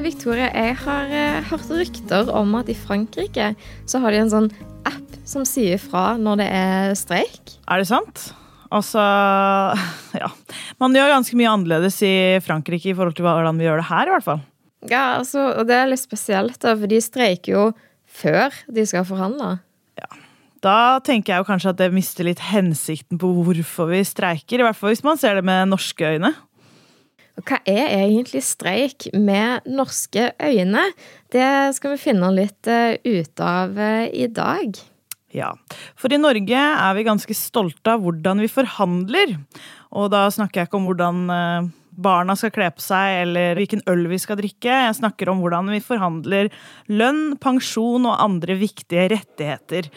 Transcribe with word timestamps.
Victoria, 0.00 0.48
jeg 0.54 0.76
har 0.80 1.10
uh, 1.12 1.46
hørt 1.50 1.70
rykter 1.72 2.30
om 2.32 2.54
at 2.58 2.70
i 2.72 2.76
Frankrike 2.76 3.50
så 3.88 4.00
har 4.00 4.14
de 4.14 4.20
en 4.22 4.32
sånn 4.32 4.48
app 4.88 5.16
som 5.28 5.44
sier 5.48 5.80
fra 5.80 6.14
når 6.16 6.40
det 6.40 6.46
er 6.56 6.94
streik. 6.98 7.56
Er 7.68 7.82
det 7.82 7.88
sant? 7.90 8.30
Altså 8.70 9.02
Ja. 10.22 10.30
Man 10.80 10.96
gjør 10.96 11.12
ganske 11.16 11.36
mye 11.38 11.52
annerledes 11.52 12.00
i 12.06 12.14
Frankrike 12.44 12.92
i 12.92 12.96
forhold 12.96 13.18
til 13.18 13.26
hvordan 13.26 13.60
vi 13.60 13.68
gjør 13.68 13.82
det 13.82 13.90
her, 13.90 14.08
i 14.08 14.14
hvert 14.14 14.26
fall. 14.26 14.42
Ja, 14.88 15.04
altså, 15.18 15.50
og 15.60 15.68
det 15.68 15.76
er 15.76 15.90
litt 15.90 16.00
spesielt, 16.00 16.56
da, 16.62 16.72
for 16.72 16.88
de 16.88 17.00
streiker 17.04 17.52
jo 17.52 17.64
før 18.10 18.54
de 18.72 18.86
skal 18.88 19.04
forhandle. 19.06 19.58
Ja. 20.00 20.08
Da 20.64 20.78
tenker 21.04 21.34
jeg 21.34 21.42
jo 21.42 21.48
kanskje 21.48 21.74
at 21.74 21.80
det 21.80 21.90
mister 21.92 22.26
litt 22.26 22.40
hensikten 22.50 23.20
på 23.20 23.34
hvorfor 23.36 23.92
vi 23.92 24.00
streiker. 24.04 24.60
I 24.60 24.66
hvert 24.66 24.78
fall 24.78 24.94
hvis 24.94 25.04
man 25.04 25.20
ser 25.20 25.36
det 25.36 25.44
med 25.46 25.68
norske 25.72 26.16
øyne. 26.16 26.32
Hva 27.46 27.60
er 27.68 27.92
egentlig 28.02 28.42
streik 28.44 29.08
med 29.16 29.66
norske 29.70 30.30
øyne? 30.42 30.84
Det 31.32 31.74
skal 31.76 31.94
vi 31.94 32.02
finne 32.02 32.30
litt 32.34 32.68
eh, 32.70 32.98
ut 33.00 33.42
av 33.44 33.78
eh, 33.78 34.08
i 34.12 34.26
dag. 34.32 34.78
Ja, 35.30 35.52
for 35.98 36.10
i 36.10 36.18
Norge 36.18 36.58
er 36.58 36.96
vi 36.96 37.06
ganske 37.06 37.36
stolte 37.38 37.92
av 37.94 38.02
hvordan 38.02 38.42
vi 38.42 38.50
forhandler. 38.50 39.36
Og 39.94 40.10
da 40.10 40.24
snakker 40.32 40.62
jeg 40.62 40.70
ikke 40.70 40.80
om 40.80 40.88
hvordan 40.90 41.22
eh, 41.34 41.70
barna 42.00 42.36
skal 42.38 42.52
kle 42.54 42.68
på 42.74 42.82
seg, 42.82 43.20
eller 43.24 43.54
hvilken 43.58 43.84
øl 43.90 44.08
vi 44.10 44.18
skal 44.20 44.40
drikke. 44.40 44.74
Jeg 44.88 44.98
snakker 44.98 45.30
om 45.30 45.40
hvordan 45.44 45.70
vi 45.72 45.80
forhandler 45.84 46.50
lønn, 46.90 47.38
pensjon 47.40 48.08
og 48.10 48.18
andre 48.18 48.58
viktige 48.60 49.08
rettigheter. 49.14 49.90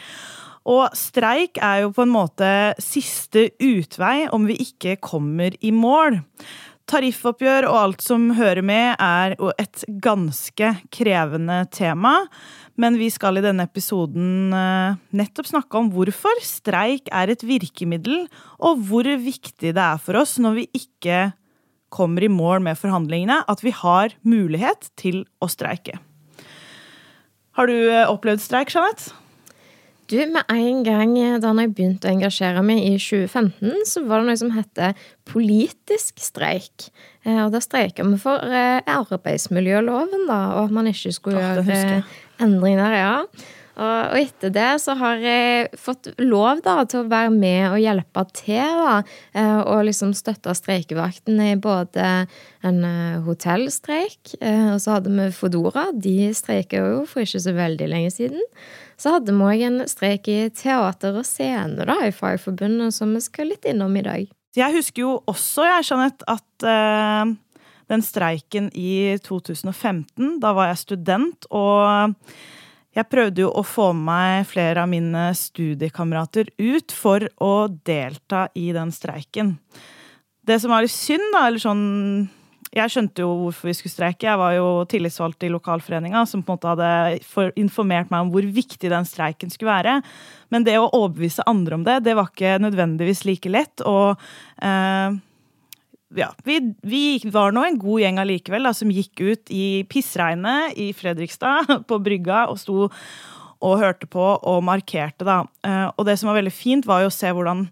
Og 0.69 0.93
streik 0.95 1.59
er 1.59 1.81
jo 1.83 1.91
på 1.95 2.05
en 2.05 2.13
måte 2.13 2.49
siste 2.79 3.49
utvei 3.59 4.29
om 4.31 4.45
vi 4.47 4.55
ikke 4.63 4.95
kommer 5.03 5.55
i 5.59 5.73
mål. 5.75 6.21
Tariffoppgjør 6.89 7.69
og 7.69 7.77
alt 7.79 8.03
som 8.03 8.25
hører 8.35 8.63
med, 8.65 8.97
er 8.99 9.35
et 9.61 9.85
ganske 10.03 10.73
krevende 10.93 11.61
tema. 11.71 12.25
Men 12.75 12.97
vi 12.99 13.07
skal 13.13 13.39
i 13.39 13.43
denne 13.45 13.67
episoden 13.69 14.51
eh, 14.57 14.97
nettopp 15.15 15.47
snakke 15.47 15.79
om 15.79 15.91
hvorfor 15.93 16.43
streik 16.43 17.07
er 17.13 17.31
et 17.31 17.45
virkemiddel, 17.47 18.25
og 18.59 18.83
hvor 18.89 19.07
viktig 19.07 19.71
det 19.71 19.83
er 19.83 20.01
for 20.01 20.19
oss 20.19 20.35
når 20.43 20.59
vi 20.59 20.67
ikke 20.83 21.25
kommer 21.93 22.25
i 22.25 22.31
mål 22.31 22.63
med 22.65 22.79
forhandlingene, 22.79 23.43
at 23.47 23.63
vi 23.63 23.71
har 23.77 24.17
mulighet 24.25 24.89
til 24.99 25.23
å 25.39 25.49
streike. 25.51 25.99
Har 27.53 27.69
du 27.69 27.77
eh, 27.77 28.09
opplevd 28.09 28.41
streik, 28.43 28.73
Jeanette? 28.73 29.22
Du, 30.11 30.17
med 30.29 30.43
en 30.51 30.83
gang 30.85 31.13
da 31.41 31.53
jeg 31.61 31.71
begynte 31.73 32.09
å 32.09 32.13
engasjere 32.13 32.63
meg 32.65 32.83
i 32.83 32.93
2015, 32.99 33.85
så 33.87 34.03
var 34.09 34.21
det 34.21 34.29
noe 34.29 34.39
som 34.41 34.53
heter 34.55 34.93
politisk 35.29 36.21
streik. 36.21 36.89
Eh, 37.23 37.39
og 37.45 37.53
da 37.55 37.61
streika 37.63 38.05
vi 38.07 38.19
for 38.21 38.43
eh, 38.43 38.83
arbeidsmiljøloven, 38.83 40.27
da, 40.27 40.39
og 40.57 40.67
at 40.67 40.75
man 40.75 40.89
ikke 40.91 41.13
skulle 41.15 41.41
gjøre 41.41 42.03
endringer. 42.43 42.97
ja. 42.99 43.13
Og, 43.73 44.15
etter 44.19 44.51
det 44.53 44.69
så 44.83 44.93
har 44.99 45.21
jeg 45.23 45.71
fått 45.81 46.11
lov 46.21 46.61
da, 46.65 46.75
til 46.85 47.01
å 47.01 47.09
være 47.09 47.31
med 47.33 47.71
og 47.71 47.79
hjelpe 47.81 48.25
til. 48.37 48.81
da, 48.83 49.01
eh, 49.33 49.59
Og 49.63 49.85
liksom 49.89 50.13
støtte 50.13 50.53
streikevakten 50.53 51.41
i 51.41 51.55
både 51.55 52.27
en 52.63 52.79
hotellstreik, 53.25 54.37
og 54.39 54.77
så 54.79 54.95
hadde 54.95 55.11
vi 55.11 55.25
Fodora. 55.35 55.89
De 55.91 56.31
streika 56.31 56.79
jo 56.79 57.03
for 57.09 57.25
ikke 57.25 57.41
så 57.43 57.51
veldig 57.57 57.89
lenge 57.91 58.11
siden. 58.13 58.39
Så 58.95 59.11
hadde 59.17 59.33
vi 59.35 59.43
òg 59.43 59.65
en 59.67 59.83
streik 59.89 60.29
i 60.31 60.49
teater 60.55 61.17
og 61.19 61.25
scene 61.27 61.83
da, 61.83 61.97
i 62.05 62.13
Fagforbundet, 62.15 62.93
som 62.95 63.11
vi 63.15 63.19
skal 63.25 63.51
litt 63.51 63.67
innom 63.67 63.95
i 63.99 64.05
dag. 64.05 64.29
Jeg 64.53 64.75
husker 64.75 65.01
jo 65.01 65.13
også, 65.29 65.65
jeg, 65.65 65.85
Jeanette, 65.89 66.27
at 66.29 66.65
uh, 66.69 67.31
den 67.89 68.03
streiken 68.05 68.69
i 68.77 69.17
2015, 69.25 70.37
da 70.43 70.53
var 70.53 70.69
jeg 70.69 70.83
student, 70.83 71.47
og 71.49 72.13
jeg 72.93 73.09
prøvde 73.09 73.45
jo 73.45 73.49
å 73.49 73.63
få 73.65 73.89
med 73.97 74.05
meg 74.13 74.47
flere 74.49 74.83
av 74.83 74.91
mine 74.91 75.25
studiekamerater 75.37 76.51
ut 76.61 76.93
for 76.93 77.25
å 77.41 77.67
delta 77.85 78.45
i 78.53 78.69
den 78.75 78.93
streiken. 78.93 79.55
Det 80.43 80.59
som 80.59 80.73
var 80.73 80.83
litt 80.85 80.93
synd, 80.93 81.25
da, 81.33 81.47
eller 81.47 81.63
sånn 81.63 81.83
jeg 82.73 82.89
skjønte 82.89 83.21
jo 83.21 83.33
hvorfor 83.37 83.69
vi 83.69 83.75
skulle 83.77 83.93
streike. 83.93 84.25
Jeg 84.25 84.39
var 84.39 84.55
jo 84.55 84.69
tillitsvalgt 84.89 85.45
i 85.45 85.51
lokalforeninga, 85.53 86.23
som 86.29 86.41
på 86.41 86.55
en 86.55 86.57
måte 86.57 86.71
hadde 86.71 87.51
informert 87.61 88.09
meg 88.09 88.25
om 88.25 88.31
hvor 88.33 88.47
viktig 88.55 88.89
den 88.89 89.05
streiken 89.05 89.53
skulle 89.53 89.75
være. 89.75 89.99
Men 90.53 90.65
det 90.65 90.79
å 90.81 90.89
overbevise 90.89 91.45
andre 91.49 91.77
om 91.77 91.85
det, 91.85 91.99
det 92.07 92.17
var 92.17 92.31
ikke 92.31 92.57
nødvendigvis 92.63 93.23
like 93.29 93.51
lett. 93.53 93.85
Og 93.85 94.17
eh, 94.57 95.19
ja, 96.15 96.29
vi, 96.43 96.59
vi, 96.81 97.03
var 97.31 97.53
nå 97.53 97.63
en 97.65 97.79
god 97.81 98.03
gjeng 98.03 98.19
allikevel, 98.21 98.69
som 98.75 98.91
gikk 98.93 99.23
ut 99.23 99.53
i 99.53 99.83
pissregnet 99.89 100.77
i 100.79 100.91
Fredrikstad, 100.97 101.71
på 101.89 102.01
brygga, 102.03 102.47
og 102.51 102.59
sto 102.61 102.89
og 103.63 103.79
hørte 103.79 104.09
på 104.11 104.23
og 104.35 104.63
markerte, 104.67 105.23
da. 105.23 105.43
Eh, 105.63 105.89
og 105.95 106.07
det 106.07 106.17
som 106.19 106.29
var 106.29 106.41
veldig 106.41 106.51
fint, 106.53 106.87
var 106.87 107.03
jo 107.03 107.11
å 107.11 107.15
se 107.15 107.31
hvordan 107.31 107.67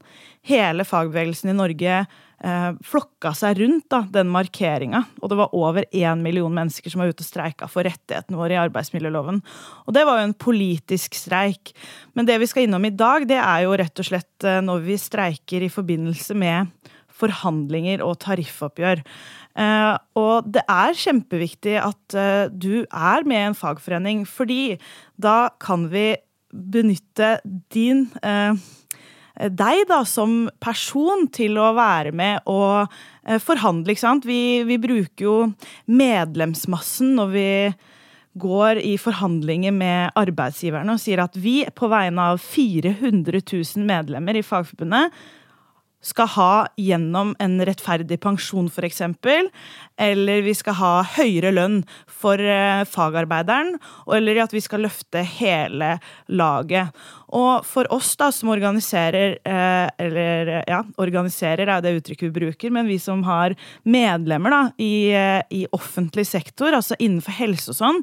hele 0.48 0.86
fagbevegelsen 0.88 1.52
i 1.52 1.56
Norge 1.58 1.98
eh, 2.00 2.70
flokka 2.88 3.34
seg 3.38 3.60
rundt 3.60 3.90
da, 3.92 4.00
den 4.14 4.32
markeringa. 4.32 5.04
Og 5.20 5.34
det 5.34 5.38
var 5.42 5.58
over 5.58 5.86
én 5.92 6.24
million 6.24 6.54
mennesker 6.54 6.94
som 6.94 7.04
var 7.04 7.12
ute 7.12 7.26
og 7.26 7.28
streika 7.28 7.68
for 7.72 7.86
rettighetene 7.88 8.40
våre 8.40 8.56
i 8.56 8.62
arbeidsmiljøloven. 8.62 9.44
Og 9.86 9.98
det 9.98 10.06
var 10.08 10.22
jo 10.22 10.30
en 10.30 10.38
politisk 10.48 11.20
streik. 11.20 11.76
Men 12.16 12.30
det 12.30 12.40
vi 12.42 12.50
skal 12.50 12.70
innom 12.70 12.88
i 12.88 12.96
dag, 12.96 13.28
det 13.30 13.42
er 13.42 13.68
jo 13.68 13.76
rett 13.84 14.04
og 14.04 14.12
slett 14.14 14.48
eh, 14.48 14.64
når 14.64 14.88
vi 14.88 15.00
streiker 15.02 15.68
i 15.68 15.72
forbindelse 15.76 16.40
med 16.40 16.91
forhandlinger 17.22 18.04
og 18.06 18.18
tariffoppgjør. 18.26 19.04
Eh, 19.60 19.94
og 20.20 20.52
det 20.52 20.64
er 20.72 20.98
kjempeviktig 20.98 21.78
at 21.82 22.18
eh, 22.18 22.50
du 22.52 22.84
er 22.88 23.26
med 23.28 23.40
i 23.40 23.48
en 23.50 23.58
fagforening, 23.58 24.26
fordi 24.28 24.78
da 25.22 25.52
kan 25.62 25.90
vi 25.92 26.14
benytte 26.52 27.38
din 27.72 28.08
eh, 28.24 28.56
deg 29.42 29.86
da, 29.90 30.02
som 30.06 30.50
person 30.62 31.26
til 31.34 31.56
å 31.58 31.72
være 31.74 32.12
med 32.14 32.44
og 32.52 32.92
forhandle. 33.42 33.94
ikke 33.94 34.04
sant? 34.04 34.28
Vi, 34.28 34.62
vi 34.68 34.76
bruker 34.82 35.24
jo 35.24 35.36
medlemsmassen 35.90 37.16
når 37.18 37.32
vi 37.32 37.48
går 38.40 38.80
i 38.84 38.96
forhandlinger 39.00 39.74
med 39.76 40.16
arbeidsgiverne 40.20 40.96
og 40.96 41.02
sier 41.04 41.24
at 41.24 41.36
vi 41.40 41.62
på 41.76 41.90
vegne 41.92 42.32
av 42.34 42.44
400 42.44 43.42
000 43.42 43.88
medlemmer 43.88 44.40
i 44.40 44.46
Fagforbundet 44.46 45.16
skal 46.02 46.30
ha 46.34 46.54
gjennom 46.82 47.36
en 47.40 47.60
rettferdig 47.66 48.18
pensjon, 48.22 48.68
f.eks. 48.72 49.02
Eller 50.02 50.42
vi 50.42 50.54
skal 50.58 50.78
ha 50.80 50.92
høyere 51.18 51.52
lønn 51.54 51.82
for 52.10 52.42
eh, 52.42 52.82
fagarbeideren. 52.90 53.76
Eller 54.18 54.42
at 54.42 54.56
vi 54.56 54.64
skal 54.66 54.82
løfte 54.88 55.22
hele 55.38 55.94
laget. 56.34 56.90
Og 57.38 57.68
for 57.68 57.90
oss 57.94 58.16
da, 58.20 58.32
som 58.34 58.52
organiserer 58.52 59.38
eh, 59.46 59.88
Eller 60.02 60.52
ja, 60.68 60.82
organiserer 61.02 61.70
er 61.70 61.84
det 61.84 61.94
uttrykket 62.00 62.32
vi 62.32 62.40
bruker, 62.42 62.74
men 62.74 62.90
vi 62.90 62.98
som 63.02 63.22
har 63.28 63.56
medlemmer 63.86 64.56
da, 64.56 64.62
i, 64.82 65.12
eh, 65.16 65.42
i 65.54 65.66
offentlig 65.72 66.26
sektor, 66.28 66.74
altså 66.74 66.98
innenfor 67.00 67.38
helse 67.38 67.72
og 67.72 67.78
sånn, 67.78 68.02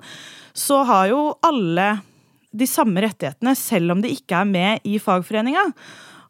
så 0.56 0.84
har 0.88 1.10
jo 1.10 1.22
alle 1.44 1.96
de 2.58 2.66
samme 2.66 3.02
rettighetene, 3.04 3.52
selv 3.58 3.92
om 3.92 4.02
de 4.02 4.14
ikke 4.14 4.38
er 4.40 4.48
med 4.48 4.86
i 4.88 4.96
fagforeninga. 5.02 5.66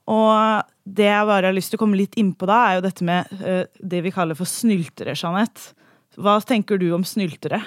Og 0.09 0.75
det 0.97 1.09
jeg 1.09 1.29
bare 1.29 1.51
har 1.51 1.57
lyst 1.57 1.73
til 1.73 1.79
å 1.79 1.83
komme 1.83 1.99
litt 1.99 2.17
innpå 2.21 2.49
da, 2.49 2.61
er 2.69 2.79
jo 2.79 2.87
dette 2.87 3.07
med 3.07 3.35
uh, 3.43 3.65
det 3.79 4.05
vi 4.07 4.15
kaller 4.15 4.39
for 4.39 4.49
snyltere, 4.49 5.17
Jeanette. 5.19 5.75
Hva 6.19 6.39
tenker 6.43 6.81
du 6.81 6.89
om 6.97 7.05
snyltere? 7.07 7.61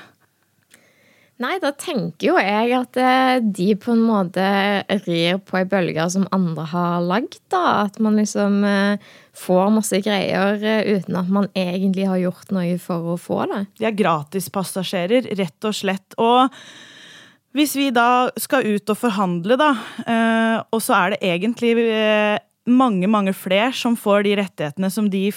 Nei, 1.41 1.55
da 1.57 1.71
tenker 1.73 2.27
jo 2.27 2.33
jeg 2.37 2.73
at 2.77 2.97
eh, 3.01 3.39
de 3.41 3.71
på 3.81 3.95
en 3.95 4.03
måte 4.05 4.43
rir 5.07 5.39
på 5.47 5.57
ei 5.57 5.65
bølge 5.65 6.05
som 6.13 6.27
andre 6.35 6.67
har 6.69 6.99
lagd. 7.01 7.39
da. 7.49 7.87
At 7.87 7.97
man 8.03 8.19
liksom 8.19 8.59
uh, 8.61 9.01
får 9.33 9.71
masse 9.73 10.01
greier 10.05 10.61
uh, 10.61 10.91
uten 10.91 11.17
at 11.17 11.31
man 11.33 11.49
egentlig 11.57 12.05
har 12.11 12.21
gjort 12.21 12.53
noe 12.53 12.77
for 12.83 13.15
å 13.15 13.17
få 13.17 13.39
det. 13.49 13.63
De 13.81 13.89
er 13.89 13.97
gratispassasjerer, 13.97 15.31
rett 15.39 15.69
og 15.69 15.79
slett. 15.79 16.19
Og 16.21 16.53
hvis 17.57 17.73
vi 17.79 17.89
da 17.95 18.29
skal 18.37 18.67
ut 18.75 18.93
og 18.93 18.99
forhandle, 19.01 19.57
da, 19.59 19.73
og 20.71 20.79
så 20.79 20.93
er 20.95 21.11
det 21.11 21.17
egentlig 21.33 21.73
mange, 22.69 23.07
mange 23.09 23.33
flere 23.33 23.71
som 23.75 23.95
får 23.97 24.25
de 24.27 24.35
rettighetene 24.41 24.89
som 24.93 25.07
de, 25.09 25.27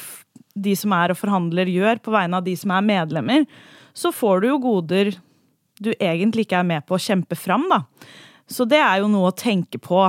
de 0.55 0.75
som 0.77 0.93
er 0.97 1.15
og 1.15 1.21
forhandler, 1.21 1.71
gjør 1.73 2.03
på 2.05 2.13
vegne 2.15 2.41
av 2.41 2.45
de 2.47 2.57
som 2.59 2.75
er 2.75 2.85
medlemmer, 2.85 3.47
så 3.95 4.13
får 4.13 4.43
du 4.43 4.51
jo 4.51 4.61
goder 4.63 5.15
du 5.83 5.91
egentlig 5.99 6.47
ikke 6.47 6.61
er 6.61 6.69
med 6.69 6.85
på 6.87 6.97
å 6.97 7.03
kjempe 7.03 7.37
fram, 7.39 7.67
da. 7.71 7.83
Så 8.47 8.67
det 8.69 8.79
er 8.83 9.01
jo 9.03 9.11
noe 9.11 9.33
å 9.33 9.37
tenke 9.37 9.81
på. 9.83 10.05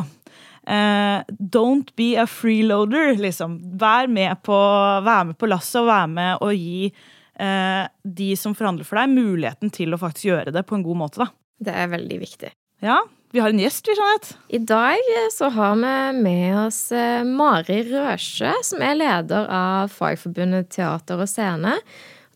Uh, 0.66 1.22
don't 1.40 1.92
be 1.98 2.14
a 2.20 2.26
freeloader, 2.30 3.16
liksom. 3.22 3.58
Vær 3.80 4.10
med 4.12 4.42
på, 4.46 4.58
vær 5.06 5.30
med 5.32 5.38
på 5.40 5.50
lasset 5.50 5.82
og 5.82 5.90
vær 5.90 6.10
med 6.12 6.44
å 6.44 6.52
gi 6.54 6.90
uh, 6.92 7.86
de 8.04 8.32
som 8.40 8.56
forhandler 8.58 8.88
for 8.88 9.02
deg, 9.02 9.14
muligheten 9.16 9.74
til 9.74 9.96
å 9.96 10.02
faktisk 10.02 10.30
gjøre 10.30 10.54
det 10.56 10.66
på 10.68 10.78
en 10.78 10.86
god 10.86 11.02
måte, 11.06 11.24
da. 11.26 11.32
Det 11.66 11.76
er 11.82 11.92
veldig 11.94 12.20
viktig. 12.22 12.52
Ja, 12.84 13.00
vi 13.36 13.42
har 13.44 13.50
en 13.52 13.60
gjest, 13.60 13.88
vi, 13.88 13.94
Jeanette. 13.98 14.36
I 14.48 14.60
dag 14.64 15.10
eh, 15.12 15.30
så 15.32 15.50
har 15.52 15.76
vi 15.76 16.22
med 16.24 16.60
oss 16.62 16.80
eh, 16.96 17.24
Mari 17.28 17.82
Røsjø, 17.90 18.54
som 18.64 18.84
er 18.86 18.96
leder 18.96 19.50
av 19.52 19.92
Fagforbundet 19.92 20.70
Teater 20.72 21.20
og 21.20 21.28
Scene. 21.28 21.74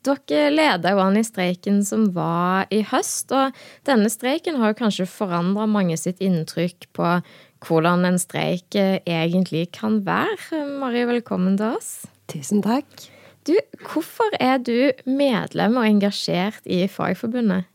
Dere 0.03 0.49
leda 0.51 0.91
jo 0.91 0.99
an 1.03 1.15
i 1.19 1.23
streiken 1.23 1.79
som 1.87 2.09
var 2.15 2.67
i 2.75 2.81
høst, 2.91 3.31
og 3.31 3.55
denne 3.87 4.11
streiken 4.11 4.59
har 4.59 4.73
jo 4.73 4.79
kanskje 4.81 5.07
forandra 5.07 5.69
mange 5.71 5.95
sitt 5.99 6.19
inntrykk 6.19 6.89
på 6.95 7.15
hvordan 7.63 8.03
en 8.09 8.19
streik 8.19 8.75
eh, 8.75 8.99
egentlig 9.07 9.69
kan 9.79 10.01
være. 10.03 10.65
Mari, 10.83 11.07
velkommen 11.07 11.55
til 11.61 11.79
oss. 11.79 11.93
Tusen 12.27 12.59
takk. 12.65 13.07
Du, 13.47 13.55
hvorfor 13.87 14.35
er 14.43 14.59
du 14.59 14.91
medlem 15.07 15.79
og 15.79 15.87
engasjert 15.87 16.67
i 16.67 16.83
Fagforbundet? 16.91 17.71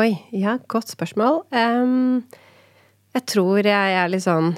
Oi, 0.00 0.14
ja, 0.32 0.54
godt 0.72 0.88
spørsmål. 0.88 1.42
Um, 1.52 2.22
jeg 3.12 3.24
tror 3.28 3.66
jeg 3.66 3.96
er 4.00 4.08
litt 4.08 4.24
sånn 4.24 4.54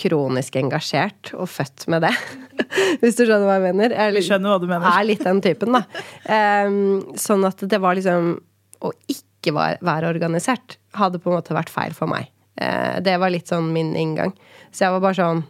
kronisk 0.00 0.56
engasjert 0.58 1.30
og 1.36 1.46
født 1.52 1.84
med 1.92 2.02
det. 2.02 2.10
Hvis 3.02 3.14
du 3.14 3.22
skjønner 3.22 3.46
hva 3.46 3.60
jeg 3.60 3.68
mener. 3.68 3.94
Jeg 3.94 4.10
er, 4.10 4.26
skjønner 4.26 4.50
hva 4.50 4.58
du 4.58 4.66
mener. 4.66 4.88
er 4.90 5.06
litt 5.06 5.22
den 5.22 5.38
typen, 5.44 5.78
da. 5.78 5.84
Um, 6.26 7.14
sånn 7.14 7.46
at 7.46 7.62
det 7.62 7.78
var 7.82 7.94
liksom 7.98 8.34
Å 8.82 8.90
ikke 9.14 9.54
være 9.54 10.10
organisert 10.10 10.80
hadde 10.98 11.22
på 11.22 11.30
en 11.30 11.38
måte 11.38 11.54
vært 11.54 11.70
feil 11.70 11.94
for 11.94 12.10
meg. 12.10 12.32
Uh, 12.58 12.98
det 13.06 13.14
var 13.22 13.30
litt 13.30 13.54
sånn 13.54 13.70
min 13.70 13.94
inngang. 13.94 14.34
Så 14.74 14.88
jeg 14.88 14.96
var 14.96 15.06
bare 15.06 15.20
sånn 15.20 15.46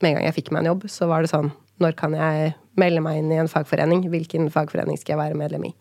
Med 0.00 0.08
en 0.08 0.16
gang 0.16 0.28
jeg 0.30 0.38
fikk 0.40 0.54
meg 0.54 0.64
en 0.64 0.72
jobb, 0.72 0.88
så 0.88 1.12
var 1.12 1.20
det 1.20 1.34
sånn 1.34 1.52
Når 1.84 2.00
kan 2.00 2.16
jeg 2.16 2.54
melde 2.80 3.04
meg 3.04 3.20
inn 3.20 3.28
i 3.28 3.42
en 3.44 3.52
fagforening? 3.52 4.08
Hvilken 4.08 4.48
fagforening 4.56 4.96
skal 4.96 5.18
jeg 5.18 5.26
være 5.26 5.42
medlem 5.44 5.68
i? 5.68 5.76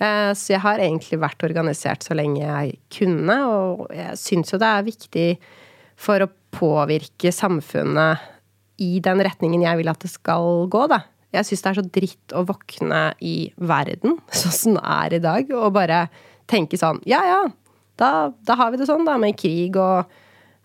Uh, 0.00 0.32
så 0.36 0.54
jeg 0.54 0.62
har 0.64 0.82
egentlig 0.82 1.20
vært 1.22 1.44
organisert 1.46 2.04
så 2.06 2.16
lenge 2.16 2.42
jeg 2.42 2.76
kunne, 2.92 3.36
og 3.46 3.92
jeg 3.94 4.18
syns 4.20 4.54
jo 4.54 4.60
det 4.62 4.70
er 4.70 4.88
viktig 4.88 5.28
for 6.00 6.24
å 6.24 6.30
påvirke 6.52 7.32
samfunnet 7.34 8.28
i 8.82 8.96
den 9.04 9.22
retningen 9.22 9.64
jeg 9.64 9.78
vil 9.78 9.90
at 9.92 10.02
det 10.02 10.10
skal 10.12 10.66
gå, 10.72 10.86
da. 10.90 11.02
Jeg 11.32 11.48
syns 11.48 11.62
det 11.64 11.70
er 11.70 11.78
så 11.78 11.86
dritt 11.96 12.34
å 12.36 12.42
våkne 12.48 13.02
i 13.24 13.36
verden 13.56 14.18
sånn 14.40 14.56
som 14.56 14.76
den 14.76 14.82
er 14.82 15.16
i 15.16 15.22
dag, 15.22 15.54
og 15.56 15.74
bare 15.76 16.04
tenke 16.50 16.80
sånn 16.80 17.00
Ja, 17.08 17.22
ja, 17.28 17.40
da, 18.00 18.32
da 18.44 18.58
har 18.58 18.72
vi 18.72 18.80
det 18.80 18.88
sånn, 18.90 19.06
da, 19.08 19.16
med 19.20 19.38
krig 19.38 19.76
og 19.80 20.10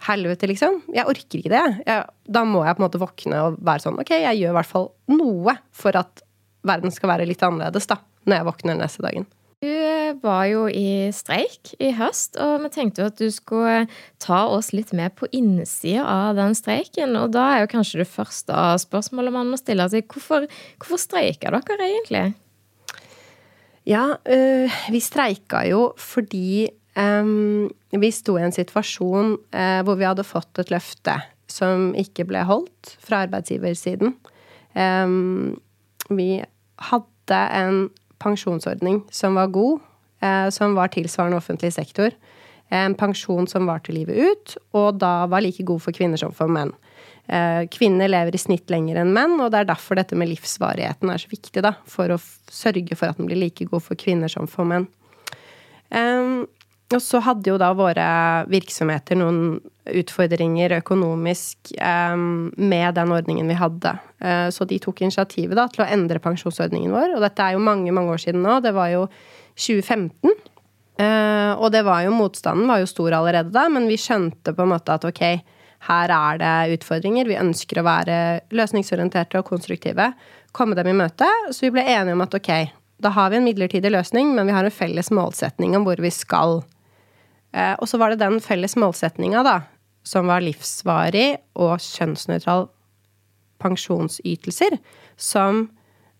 helvete, 0.08 0.50
liksom. 0.50 0.82
Jeg 0.94 1.10
orker 1.10 1.40
ikke 1.40 1.50
det. 1.50 1.64
Jeg, 1.88 2.04
da 2.30 2.44
må 2.46 2.62
jeg 2.66 2.78
på 2.78 2.84
en 2.84 2.86
måte 2.86 3.02
våkne 3.02 3.40
og 3.48 3.56
være 3.66 3.82
sånn 3.82 3.98
Ok, 4.04 4.12
jeg 4.14 4.38
gjør 4.38 4.54
i 4.54 4.58
hvert 4.60 4.70
fall 4.70 4.92
noe 5.10 5.56
for 5.74 5.98
at 5.98 6.22
verden 6.68 6.94
skal 6.94 7.14
være 7.14 7.26
litt 7.30 7.42
annerledes, 7.46 7.88
da, 7.90 7.98
når 8.28 8.42
jeg 8.42 8.50
våkner 8.52 8.80
neste 8.80 9.06
dagen. 9.06 9.28
Du 9.58 9.74
var 10.22 10.44
jo 10.52 10.68
i 10.70 11.10
streik 11.16 11.72
i 11.82 11.90
høst, 11.98 12.36
og 12.38 12.60
vi 12.62 12.70
tenkte 12.76 13.02
jo 13.02 13.08
at 13.10 13.18
du 13.18 13.32
skulle 13.34 13.88
ta 14.22 14.44
oss 14.54 14.70
litt 14.70 14.92
med 14.94 15.16
på 15.18 15.26
innsida 15.34 16.04
av 16.06 16.38
den 16.38 16.54
streiken. 16.58 17.16
Og 17.18 17.32
da 17.34 17.48
er 17.56 17.64
jo 17.64 17.72
kanskje 17.72 18.04
det 18.04 18.12
første 18.12 18.54
spørsmålet 18.86 19.34
man 19.34 19.50
må 19.50 19.58
stille 19.58 19.88
seg, 19.90 20.06
hvorfor, 20.14 20.46
hvorfor 20.78 21.02
streika 21.02 21.50
dere 21.56 21.90
egentlig? 21.90 22.28
Ja, 23.88 24.20
øh, 24.30 24.78
vi 24.92 25.02
streika 25.02 25.64
jo 25.66 25.94
fordi 25.98 26.68
øh, 27.00 27.70
vi 27.98 28.12
sto 28.12 28.38
i 28.38 28.46
en 28.46 28.54
situasjon 28.54 29.38
øh, 29.56 29.82
hvor 29.88 29.96
vi 29.98 30.06
hadde 30.06 30.28
fått 30.28 30.62
et 30.62 30.70
løfte 30.74 31.18
som 31.50 31.94
ikke 31.98 32.28
ble 32.28 32.44
holdt 32.46 32.98
fra 33.00 33.24
arbeidsgiversiden. 33.26 34.18
vi 36.10 36.28
hadde 36.78 37.40
en 37.56 37.88
pensjonsordning 38.24 39.04
som 39.12 39.38
var 39.38 39.52
god, 39.54 39.80
eh, 40.22 40.50
som 40.50 40.76
var 40.76 40.94
tilsvarende 40.94 41.38
offentlig 41.38 41.74
sektor. 41.74 42.12
En 42.70 42.96
pensjon 42.96 43.48
som 43.48 43.68
varte 43.70 43.94
livet 43.96 44.18
ut, 44.18 44.58
og 44.76 45.00
da 45.00 45.26
var 45.32 45.42
like 45.42 45.64
god 45.64 45.82
for 45.86 45.96
kvinner 45.96 46.20
som 46.20 46.34
for 46.36 46.52
menn. 46.52 46.74
Eh, 47.28 47.68
kvinner 47.72 48.08
lever 48.08 48.36
i 48.36 48.40
snitt 48.40 48.72
lenger 48.72 49.02
enn 49.02 49.14
menn, 49.16 49.36
og 49.40 49.52
det 49.52 49.62
er 49.62 49.72
derfor 49.72 50.00
dette 50.00 50.16
med 50.16 50.30
livsvarigheten 50.32 51.12
er 51.12 51.24
så 51.24 51.32
viktig. 51.32 51.62
da, 51.62 51.74
For 51.86 52.12
å 52.12 52.20
sørge 52.20 52.96
for 52.96 53.08
at 53.08 53.18
den 53.18 53.28
blir 53.28 53.40
like 53.40 53.66
god 53.66 53.84
for 53.84 53.96
kvinner 53.96 54.32
som 54.32 54.48
for 54.48 54.68
menn. 54.68 54.88
Og 56.96 57.02
så 57.04 57.20
hadde 57.20 57.52
jo 57.52 57.58
da 57.60 57.74
våre 57.76 58.08
virksomheter 58.48 59.18
noen 59.20 59.58
utfordringer 59.88 60.78
økonomisk 60.78 61.74
um, 61.80 62.48
med 62.56 62.96
den 62.96 63.12
ordningen 63.12 63.50
vi 63.52 63.58
hadde. 63.60 63.92
Uh, 64.24 64.48
så 64.54 64.68
de 64.68 64.80
tok 64.84 65.04
initiativet 65.04 65.58
da 65.60 65.68
til 65.72 65.84
å 65.84 65.90
endre 65.92 66.22
pensjonsordningen 66.24 66.94
vår. 66.96 67.18
Og 67.18 67.26
dette 67.26 67.44
er 67.44 67.58
jo 67.58 67.64
mange, 67.64 67.92
mange 67.96 68.16
år 68.16 68.24
siden 68.24 68.46
nå. 68.46 68.60
Det 68.64 68.72
var 68.76 68.94
jo 68.94 69.04
2015. 69.60 70.32
Uh, 70.98 71.04
eh, 71.04 71.52
og 71.60 71.70
det 71.76 71.84
var 71.86 72.06
jo 72.06 72.16
motstanden 72.16 72.72
var 72.72 72.82
jo 72.82 72.90
stor 72.90 73.20
allerede 73.20 73.52
da, 73.54 73.68
men 73.70 73.86
vi 73.92 74.00
skjønte 74.02 74.56
på 74.56 74.64
en 74.64 74.72
måte 74.72 74.96
at 74.96 75.06
ok, 75.06 75.22
her 75.92 76.14
er 76.16 76.40
det 76.42 76.80
utfordringer. 76.80 77.28
Vi 77.28 77.38
ønsker 77.38 77.82
å 77.82 77.86
være 77.86 78.16
løsningsorienterte 78.56 79.42
og 79.42 79.52
konstruktive. 79.52 80.10
Komme 80.56 80.78
dem 80.80 80.90
i 80.90 80.96
møte. 80.98 81.28
Så 81.52 81.68
vi 81.68 81.76
ble 81.76 81.84
enige 81.84 82.16
om 82.16 82.24
at 82.26 82.40
ok, 82.40 82.52
da 83.04 83.12
har 83.14 83.30
vi 83.30 83.38
en 83.38 83.46
midlertidig 83.46 83.92
løsning, 83.94 84.34
men 84.34 84.50
vi 84.50 84.56
har 84.56 84.66
en 84.66 84.74
felles 84.74 85.12
målsetning 85.14 85.76
om 85.78 85.86
hvor 85.86 86.00
vi 86.02 86.12
skal. 86.14 86.64
Eh, 87.56 87.74
og 87.80 87.88
så 87.90 88.00
var 88.00 88.12
det 88.12 88.22
den 88.22 88.40
felles 88.44 88.76
målsetninga, 88.80 89.44
da, 89.46 89.58
som 90.08 90.30
var 90.32 90.44
livsvarig 90.44 91.38
og 91.60 91.78
kjønnsnøytral 91.84 92.68
pensjonsytelser, 93.62 94.78
som 95.18 95.66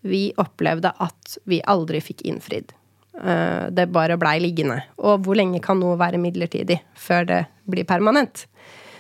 vi 0.08 0.30
opplevde 0.40 0.94
at 1.04 1.38
vi 1.50 1.62
aldri 1.68 2.02
fikk 2.02 2.24
innfridd. 2.30 2.72
Eh, 3.18 3.68
det 3.74 3.90
bare 3.94 4.18
blei 4.20 4.38
liggende. 4.42 4.80
Og 5.02 5.26
hvor 5.26 5.38
lenge 5.38 5.62
kan 5.64 5.80
noe 5.82 5.98
være 6.00 6.22
midlertidig 6.22 6.80
før 6.98 7.28
det 7.30 7.44
blir 7.70 7.88
permanent? 7.90 8.46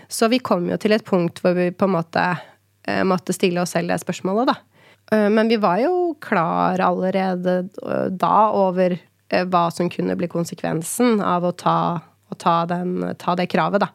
Så 0.08 0.30
vi 0.32 0.40
kom 0.40 0.70
jo 0.70 0.78
til 0.80 0.96
et 0.96 1.06
punkt 1.06 1.42
hvor 1.44 1.56
vi 1.58 1.70
på 1.76 1.88
en 1.88 1.98
måte 1.98 2.24
eh, 2.88 3.04
måtte 3.08 3.36
stille 3.36 3.64
oss 3.64 3.76
selv 3.76 3.92
det 3.92 4.02
spørsmålet, 4.04 4.54
da. 4.54 4.60
Men 5.08 5.48
vi 5.48 5.56
var 5.56 5.78
jo 5.80 6.18
klar 6.20 6.82
allerede 6.84 7.70
da 8.12 8.50
over 8.52 8.98
hva 9.48 9.62
som 9.72 9.88
kunne 9.88 10.18
bli 10.20 10.28
konsekvensen 10.28 11.22
av 11.24 11.46
å 11.48 11.54
ta 11.56 11.78
å 12.30 12.38
ta, 12.40 12.60
den, 12.70 13.00
ta 13.20 13.36
det 13.40 13.48
kravet, 13.52 13.84
da. 13.84 13.92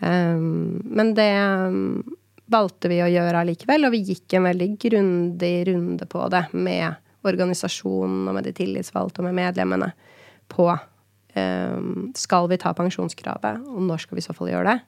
Um, 0.00 0.80
men 0.84 1.12
det 1.16 1.32
um, 1.44 2.00
valgte 2.50 2.88
vi 2.90 3.00
å 3.04 3.10
gjøre 3.10 3.42
allikevel, 3.42 3.86
og 3.86 3.94
vi 3.94 4.04
gikk 4.12 4.36
en 4.36 4.48
veldig 4.48 4.70
grundig 4.80 5.54
runde 5.68 6.08
på 6.08 6.28
det 6.32 6.46
med 6.56 6.96
organisasjonen 7.28 8.30
og 8.30 8.38
med 8.38 8.48
de 8.48 8.54
tillitsvalgte 8.56 9.20
og 9.20 9.28
med 9.28 9.36
medlemmene 9.36 9.90
på 10.50 10.70
um, 10.72 12.08
skal 12.16 12.48
vi 12.50 12.58
ta 12.60 12.72
pensjonskravet, 12.76 13.68
og 13.68 13.84
når 13.86 14.06
skal 14.06 14.16
vi 14.16 14.24
i 14.24 14.28
så 14.28 14.36
fall 14.36 14.52
gjøre 14.54 14.72
det? 14.72 14.78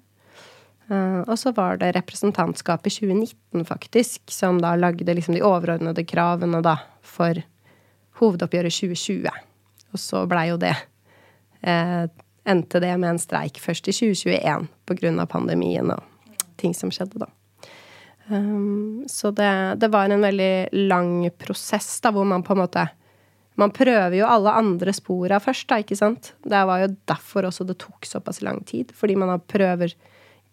Uh, 0.91 1.21
og 1.29 1.37
så 1.39 1.53
var 1.55 1.79
det 1.81 1.93
representantskapet 1.99 2.89
i 2.91 2.97
2019, 3.05 3.69
faktisk, 3.69 4.25
som 4.33 4.59
da 4.65 4.75
lagde 4.81 5.15
liksom 5.15 5.37
de 5.37 5.45
overordnede 5.45 6.05
kravene 6.09 6.65
da 6.65 6.79
for 7.05 7.37
hovedoppgjøret 8.23 8.75
2020. 8.75 9.29
Og 9.93 10.01
så 10.01 10.25
blei 10.29 10.49
jo 10.51 10.59
det 10.61 10.75
eh, 11.61 12.05
endte 12.49 12.81
det 12.83 12.95
med 12.99 13.15
en 13.15 13.23
streik 13.23 13.61
først 13.63 13.89
i 13.89 13.95
2021 13.95 14.67
pga. 14.89 15.27
pandemien 15.27 15.93
og 15.95 16.03
ting 16.61 16.75
som 16.75 16.91
skjedde 16.95 17.23
da. 17.23 17.29
Um, 18.29 19.05
så 19.11 19.33
det, 19.35 19.75
det, 19.83 19.91
var 19.91 20.09
en 20.09 20.23
veldig 20.23 20.69
lang 20.89 21.31
prosess 21.43 21.97
da, 22.01 22.13
hvor 22.15 22.25
man 22.25 22.45
på 22.47 22.55
en 22.55 22.63
måte 22.63 22.89
Man 23.59 23.73
prøver 23.75 24.15
jo 24.17 24.25
alle 24.25 24.49
andre 24.57 24.95
spora 24.97 25.37
først, 25.43 25.67
da, 25.69 25.77
ikke 25.83 25.99
sant? 25.99 26.31
Det 26.41 26.63
var 26.65 26.81
jo 26.81 26.95
derfor 27.11 27.45
også 27.45 27.67
det 27.69 27.77
tok 27.83 28.07
såpass 28.09 28.41
lang 28.41 28.63
tid. 28.65 28.95
Fordi 28.97 29.13
man 29.21 29.29
har 29.29 29.43
prøver 29.45 29.93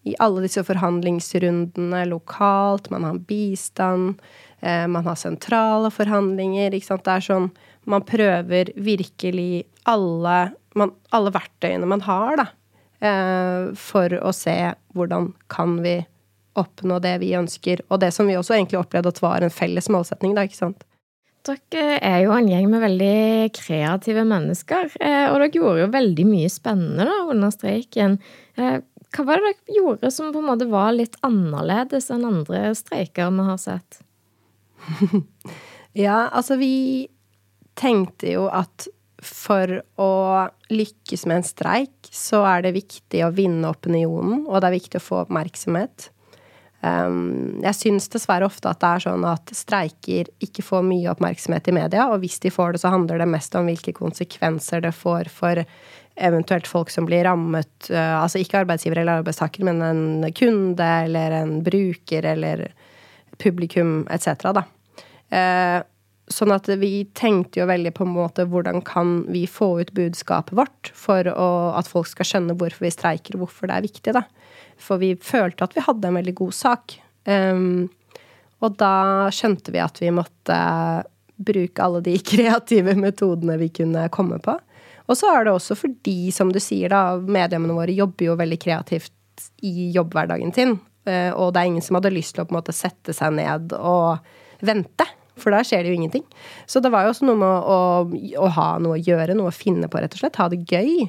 i 0.04 0.12
alle 0.20 0.42
disse 0.44 0.60
forhandlingsrundene 0.68 2.02
lokalt, 2.10 2.90
man 2.92 3.06
har 3.08 3.22
bistand, 3.24 4.20
eh, 4.60 4.84
man 4.84 5.08
har 5.08 5.16
sentrale 5.16 5.88
forhandlinger, 5.88 6.76
ikke 6.76 6.90
sant. 6.90 7.06
Det 7.08 7.16
er 7.16 7.26
sånn 7.30 7.50
Man 7.88 8.04
prøver 8.04 8.68
virkelig 8.76 9.64
alle 9.88 10.52
man, 10.78 10.94
alle 11.14 11.32
verktøyene 11.34 11.88
man 11.88 12.04
har, 12.06 12.36
da, 12.40 12.46
eh, 13.02 13.70
for 13.78 14.14
å 14.20 14.32
se 14.36 14.56
hvordan 14.94 15.32
kan 15.52 15.78
vi 15.84 16.00
oppnå 16.58 16.98
det 17.02 17.16
vi 17.22 17.32
ønsker, 17.38 17.84
og 17.88 18.02
det 18.02 18.12
som 18.14 18.28
vi 18.28 18.36
også 18.38 18.56
egentlig 18.56 18.80
opplevde 18.80 19.12
at 19.14 19.22
var 19.22 19.44
en 19.46 19.54
felles 19.54 19.88
målsetning, 19.92 20.34
da, 20.36 20.46
ikke 20.46 20.60
sant. 20.60 20.84
Dere 21.46 21.96
er 22.04 22.18
jo 22.26 22.34
en 22.36 22.48
gjeng 22.50 22.66
med 22.68 22.82
veldig 22.84 23.50
kreative 23.56 24.26
mennesker, 24.28 24.90
eh, 25.00 25.26
og 25.30 25.38
dere 25.40 25.52
gjorde 25.54 25.86
jo 25.86 25.92
veldig 25.94 26.26
mye 26.28 26.50
spennende 26.52 27.06
da, 27.08 27.16
under 27.32 27.54
streiken. 27.54 28.18
Eh, 28.60 28.78
hva 29.10 29.26
var 29.26 29.40
det 29.40 29.54
dere 29.54 29.78
gjorde 29.78 30.10
som 30.14 30.34
på 30.34 30.42
en 30.42 30.50
måte 30.52 30.68
var 30.70 30.92
litt 30.94 31.16
annerledes 31.26 32.10
enn 32.12 32.28
andre 32.28 32.74
streiker 32.78 33.32
vi 33.34 33.46
har 33.48 33.58
sett? 33.62 34.02
ja, 36.04 36.28
altså 36.28 36.60
vi 36.60 37.08
tenkte 37.80 38.34
jo 38.34 38.46
at 38.52 38.90
for 39.24 39.80
å 40.00 40.12
lykkes 40.72 41.26
med 41.28 41.40
en 41.40 41.46
streik, 41.46 42.08
så 42.14 42.42
er 42.48 42.64
det 42.64 42.76
viktig 42.76 43.22
å 43.26 43.32
vinne 43.34 43.70
opinionen, 43.70 44.46
og 44.46 44.60
det 44.60 44.70
er 44.70 44.76
viktig 44.78 45.00
å 45.00 45.04
få 45.04 45.20
oppmerksomhet. 45.24 46.10
Um, 46.80 47.60
jeg 47.60 47.76
syns 47.76 48.08
dessverre 48.08 48.46
ofte 48.48 48.70
at 48.70 48.80
det 48.80 48.88
er 48.88 49.02
sånn 49.04 49.24
at 49.28 49.50
streiker 49.52 50.30
ikke 50.40 50.64
får 50.64 50.86
mye 50.86 51.10
oppmerksomhet 51.12 51.68
i 51.68 51.76
media, 51.76 52.06
og 52.08 52.22
hvis 52.22 52.40
de 52.40 52.52
får 52.54 52.74
det, 52.74 52.82
så 52.84 52.92
handler 52.94 53.20
det 53.20 53.28
mest 53.28 53.56
om 53.58 53.68
hvilke 53.68 53.92
konsekvenser 53.96 54.86
det 54.86 54.94
får 54.96 55.28
for 55.34 55.60
eventuelt 56.20 56.68
folk 56.68 56.92
som 56.92 57.04
blir 57.08 57.26
rammet, 57.28 57.72
uh, 57.92 58.22
altså 58.22 58.40
ikke 58.40 58.62
arbeidsgiver 58.64 59.02
eller 59.02 59.20
arbeidstaker, 59.20 59.68
men 59.68 59.84
en 59.84 60.30
kunde 60.36 60.88
eller 61.04 61.36
en 61.42 61.58
bruker 61.66 62.32
eller 62.32 62.70
publikum 63.40 64.06
etc., 64.12 64.50
da. 64.56 64.64
Sånn 66.30 66.52
at 66.54 66.68
vi 66.78 67.04
tenkte 67.18 67.62
jo 67.62 67.66
veldig 67.66 67.90
på 67.96 68.04
en 68.06 68.12
måte 68.14 68.46
hvordan 68.46 68.84
kan 68.86 69.24
vi 69.32 69.44
få 69.50 69.72
ut 69.80 69.90
budskapet 69.96 70.54
vårt 70.54 70.92
for 70.94 71.26
å, 71.26 71.48
at 71.74 71.90
folk 71.90 72.06
skal 72.06 72.28
skjønne 72.28 72.54
hvorfor 72.58 72.86
vi 72.86 72.92
streiker, 72.94 73.34
og 73.34 73.46
hvorfor 73.46 73.70
det 73.70 73.78
er 73.78 73.86
viktig, 73.88 74.14
da. 74.14 74.22
For 74.80 75.02
vi 75.02 75.16
følte 75.18 75.66
at 75.66 75.74
vi 75.76 75.84
hadde 75.84 76.08
en 76.08 76.20
veldig 76.20 76.36
god 76.38 76.56
sak. 76.56 76.94
Um, 77.26 77.90
og 78.62 78.78
da 78.80 78.94
skjønte 79.34 79.74
vi 79.74 79.82
at 79.82 79.98
vi 80.00 80.12
måtte 80.14 80.56
bruke 81.40 81.82
alle 81.84 82.02
de 82.04 82.16
kreative 82.32 82.94
metodene 82.98 83.58
vi 83.60 83.72
kunne 83.80 84.06
komme 84.14 84.38
på. 84.44 84.56
Og 85.10 85.18
så 85.18 85.32
er 85.34 85.46
det 85.46 85.54
også 85.56 85.74
fordi, 85.74 86.30
som 86.34 86.52
du 86.54 86.60
sier, 86.62 86.92
da, 86.92 87.18
medlemmene 87.18 87.74
våre 87.74 87.94
jobber 87.96 88.30
jo 88.30 88.38
veldig 88.38 88.60
kreativt 88.62 89.48
i 89.66 89.90
jobbhverdagen 89.96 90.54
sin. 90.54 90.76
Eh, 91.08 91.32
og 91.34 91.54
det 91.54 91.62
er 91.62 91.72
ingen 91.72 91.84
som 91.84 91.98
hadde 91.98 92.12
lyst 92.14 92.36
til 92.36 92.44
å 92.44 92.46
på 92.46 92.54
en 92.54 92.60
måte 92.60 92.76
sette 92.76 93.14
seg 93.16 93.34
ned 93.34 93.74
og 93.74 94.20
vente. 94.62 95.06
For 95.42 95.54
da 95.54 95.62
skjer 95.66 95.84
det 95.84 95.92
jo 95.92 96.00
ingenting. 96.00 96.26
Så 96.70 96.82
det 96.84 96.92
var 96.92 97.06
jo 97.06 97.14
også 97.14 97.28
noe 97.28 97.38
med 97.40 97.48
å, 97.48 97.78
å, 98.40 98.50
ha 98.56 98.68
noe 98.82 98.98
å 98.98 99.02
gjøre, 99.02 99.36
noe 99.38 99.52
å 99.52 99.56
finne 99.56 99.90
på, 99.90 100.02
rett 100.02 100.14
og 100.16 100.22
slett. 100.22 100.38
Ha 100.40 100.50
det 100.52 100.62
gøy. 100.68 101.08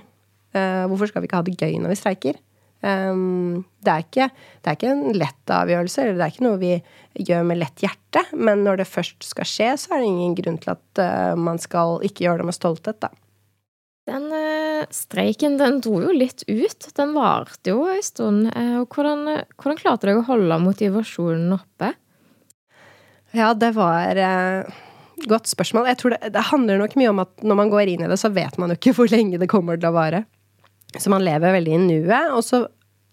Uh, 0.52 0.88
hvorfor 0.92 1.12
skal 1.12 1.24
vi 1.24 1.30
ikke 1.30 1.40
ha 1.40 1.48
det 1.48 1.60
gøy 1.60 1.78
når 1.80 1.94
vi 1.94 2.00
streiker? 2.00 2.40
Um, 2.82 3.62
det, 3.86 3.94
er 3.94 4.04
ikke, 4.04 4.28
det, 4.34 4.72
er 4.72 4.78
ikke, 4.78 4.92
en 4.92 5.18
lett 5.22 5.54
avgjørelse, 5.54 6.02
eller 6.02 6.18
det 6.18 6.26
er 6.26 6.34
ikke 6.34 6.46
noe 6.48 6.62
vi 6.62 6.72
gjør 7.28 7.44
med 7.48 7.62
lett 7.62 7.84
hjerte. 7.86 8.24
Men 8.34 8.66
når 8.66 8.82
det 8.82 8.90
først 8.90 9.28
skal 9.28 9.48
skje, 9.48 9.72
så 9.80 9.96
er 9.96 10.02
det 10.02 10.12
ingen 10.12 10.38
grunn 10.40 10.62
til 10.62 10.74
at 10.74 11.04
uh, 11.04 11.34
man 11.40 11.62
skal 11.62 12.02
ikke 12.08 12.26
gjøre 12.26 12.42
det 12.42 12.50
med 12.50 12.58
stolthet, 12.58 13.02
da. 13.04 13.12
Den 14.10 14.32
uh, 14.34 14.90
streiken 14.92 15.60
den 15.62 15.80
dro 15.86 16.02
jo 16.02 16.14
litt 16.16 16.44
ut. 16.50 16.90
Den 16.98 17.14
varte 17.16 17.72
jo 17.76 17.86
en 17.86 18.04
stund. 18.04 18.50
hvordan, 18.90 19.28
hvordan 19.62 19.80
klarte 19.80 20.10
dere 20.10 20.24
å 20.24 20.30
holde 20.32 20.58
motivasjonen 20.66 21.54
oppe? 21.60 21.94
Ja, 23.32 23.54
det 23.54 23.72
var 23.78 24.20
eh, 24.20 24.80
Godt 25.30 25.48
spørsmål. 25.48 25.86
Jeg 25.92 26.00
tror 26.02 26.16
det, 26.16 26.32
det, 26.34 26.50
handler 26.50 26.80
nok 26.82 26.96
mye 26.98 27.10
om 27.12 27.20
at 27.22 27.44
når 27.46 27.58
man 27.60 27.72
går 27.72 27.92
inn 27.92 28.06
i 28.06 28.10
det, 28.10 28.18
så 28.18 28.32
vet 28.34 28.58
man 28.58 28.72
jo 28.72 28.80
ikke 28.80 28.96
hvor 28.98 29.12
lenge 29.12 29.40
det 29.42 29.52
kommer 29.52 29.80
til 29.80 29.92
å 29.92 29.96
vare. 29.96 30.26
Så 30.98 31.12
man 31.14 31.24
lever 31.24 31.54
veldig 31.56 31.76
i 31.76 31.82
nuet. 31.82 32.32
Og 32.36 32.44
så 32.44 32.66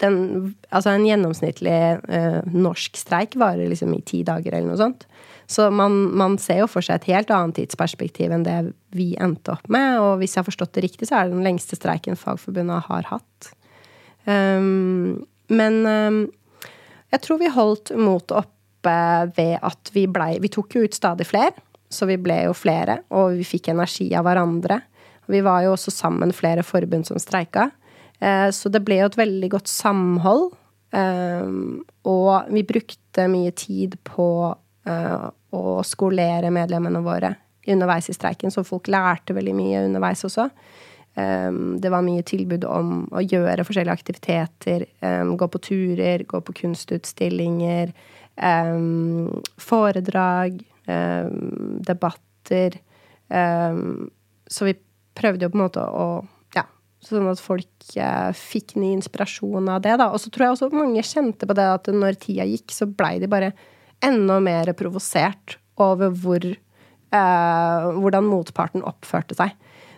den, 0.03 0.55
altså 0.71 0.93
en 0.95 1.07
gjennomsnittlig 1.07 1.75
eh, 2.09 2.39
norsk 2.55 2.99
streik 2.99 3.35
varer 3.39 3.71
liksom 3.71 3.93
i 3.97 4.03
ti 4.07 4.23
dager 4.27 4.55
eller 4.55 4.71
noe 4.71 4.81
sånt. 4.81 5.07
Så 5.49 5.71
man, 5.73 5.95
man, 6.19 6.37
ser 6.39 6.63
jo 6.63 6.69
for 6.71 6.85
seg 6.85 7.01
et 7.01 7.15
helt 7.15 7.31
annet 7.33 7.57
tidsperspektiv 7.57 8.33
enn 8.35 8.45
det 8.47 8.59
vi 8.95 9.15
endte 9.21 9.55
opp 9.55 9.71
med. 9.73 9.97
Og 10.03 10.21
hvis 10.21 10.37
jeg 10.37 10.43
har 10.43 10.49
forstått 10.49 10.75
det 10.77 10.85
riktig, 10.85 11.09
så 11.09 11.19
er 11.19 11.29
det 11.29 11.39
den 11.39 11.47
lengste 11.47 11.79
streiken 11.79 12.19
Fagforbundet 12.21 12.85
har 12.91 13.09
hatt. 13.09 13.51
Um, 14.29 15.25
men 15.49 15.81
um, 15.89 16.21
jeg 17.15 17.25
tror 17.25 17.41
vi 17.41 17.49
holdt 17.55 17.95
motet 17.97 18.37
oppe 18.43 18.58
ved 19.37 19.57
at 19.63 19.91
vi 19.95 20.07
blei 20.11 20.39
Vi 20.43 20.51
tok 20.53 20.77
jo 20.77 20.85
ut 20.87 20.95
stadig 20.95 21.27
flere, 21.29 21.55
så 21.91 22.07
vi 22.09 22.19
ble 22.21 22.43
jo 22.47 22.55
flere, 22.57 23.01
og 23.15 23.39
vi 23.39 23.47
fikk 23.47 23.71
energi 23.73 24.11
av 24.17 24.27
hverandre. 24.29 24.81
Vi 25.29 25.41
var 25.45 25.65
jo 25.65 25.75
også 25.75 25.93
sammen 25.93 26.33
flere 26.33 26.65
forbund 26.65 27.07
som 27.09 27.21
streika. 27.21 27.69
Eh, 28.21 28.49
så 28.55 28.71
det 28.73 28.83
ble 28.85 29.01
jo 29.03 29.11
et 29.11 29.19
veldig 29.19 29.51
godt 29.57 29.71
samhold. 29.71 30.51
Eh, 30.97 31.51
og 32.09 32.53
vi 32.55 32.65
brukte 32.69 33.29
mye 33.31 33.53
tid 33.57 33.99
på 34.09 34.29
eh, 34.89 35.29
å 35.29 35.79
skolere 35.85 36.53
medlemmene 36.55 37.05
våre 37.05 37.35
underveis 37.69 38.09
i 38.09 38.17
streiken, 38.17 38.53
så 38.53 38.65
folk 38.65 38.89
lærte 38.89 39.37
veldig 39.37 39.53
mye 39.57 39.85
underveis 39.91 40.25
også. 40.25 40.49
Det 41.19 41.91
var 41.91 42.05
mye 42.07 42.23
tilbud 42.23 42.63
om 42.69 43.01
å 43.11 43.21
gjøre 43.25 43.65
forskjellige 43.67 43.97
aktiviteter. 43.97 44.85
Gå 45.41 45.49
på 45.51 45.61
turer, 45.67 46.23
gå 46.31 46.39
på 46.47 46.55
kunstutstillinger 46.61 47.91
um, 48.43 49.43
foredrag, 49.61 50.61
um, 50.87 51.79
debatter. 51.85 52.79
Um, 53.29 54.11
så 54.49 54.69
vi 54.69 54.77
prøvde 55.19 55.47
jo 55.47 55.53
på 55.53 55.59
en 55.59 55.65
måte 55.67 55.85
å 55.85 56.09
Ja, 56.57 56.65
sånn 57.05 57.29
at 57.31 57.43
folk 57.43 57.91
uh, 57.99 58.31
fikk 58.37 58.77
ny 58.81 58.95
inspirasjon 58.97 59.69
av 59.73 59.83
det, 59.85 59.99
da. 60.01 60.11
Og 60.13 60.23
så 60.23 60.33
tror 60.33 60.49
jeg 60.49 60.57
også 60.57 60.71
mange 60.75 61.05
kjente 61.07 61.49
på 61.49 61.57
det 61.59 61.67
at 61.75 61.91
når 61.93 62.21
tida 62.23 62.47
gikk, 62.49 62.73
så 62.75 62.89
blei 62.89 63.19
de 63.23 63.31
bare 63.31 63.53
enda 64.05 64.39
mer 64.43 64.71
provosert 64.79 65.59
over 65.79 66.15
hvor 66.15 66.45
uh, 66.45 67.89
Hvordan 67.99 68.27
motparten 68.29 68.83
oppførte 68.87 69.37
seg. 69.39 69.55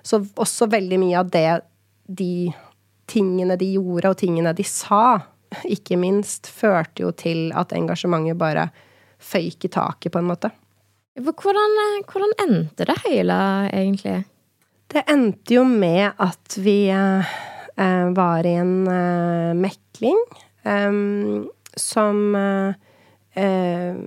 Så 0.07 0.23
også 0.41 0.69
veldig 0.71 0.99
mye 1.03 1.19
av 1.21 1.31
det 1.33 1.61
de 2.11 2.51
tingene 3.11 3.57
de 3.59 3.73
gjorde, 3.75 4.13
og 4.13 4.19
tingene 4.21 4.53
de 4.57 4.65
sa, 4.67 5.21
ikke 5.65 5.99
minst, 6.01 6.49
førte 6.51 7.05
jo 7.05 7.13
til 7.17 7.51
at 7.57 7.73
engasjementet 7.77 8.39
bare 8.41 8.69
føyk 9.21 9.67
i 9.67 9.73
taket, 9.73 10.13
på 10.13 10.21
en 10.21 10.31
måte. 10.31 10.51
Hvordan, 11.21 11.79
hvordan 12.09 12.37
endte 12.47 12.87
det 12.89 12.97
hele, 13.05 13.39
egentlig? 13.69 14.23
Det 14.91 15.05
endte 15.11 15.55
jo 15.55 15.65
med 15.69 16.17
at 16.19 16.57
vi 16.59 16.89
eh, 16.91 18.07
var 18.17 18.47
i 18.47 18.57
en 18.59 18.75
eh, 18.91 19.53
mekling 19.59 20.19
eh, 20.65 20.97
som 21.79 22.23
eh, 22.39 23.99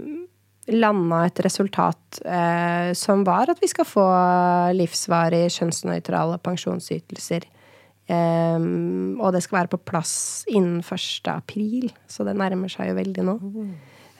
landa 0.73 1.21
et 1.27 1.39
resultat 1.45 2.21
eh, 2.25 2.91
som 2.97 3.23
var 3.27 3.51
at 3.51 3.61
vi 3.61 3.69
skal 3.71 3.87
få 3.87 4.05
livsvarig 4.75 5.45
kjønnsnøytrale 5.55 6.39
pensjonsytelser 6.43 7.47
Um, 8.03 9.15
og 9.23 9.31
det 9.31 9.45
skal 9.45 9.61
være 9.61 9.71
på 9.71 9.79
plass 9.87 10.43
innen 10.51 10.81
1. 10.83 11.29
april, 11.31 11.87
så 12.09 12.25
det 12.27 12.35
nærmer 12.35 12.71
seg 12.71 12.91
jo 12.91 12.97
veldig 12.97 13.23
nå. 13.29 13.35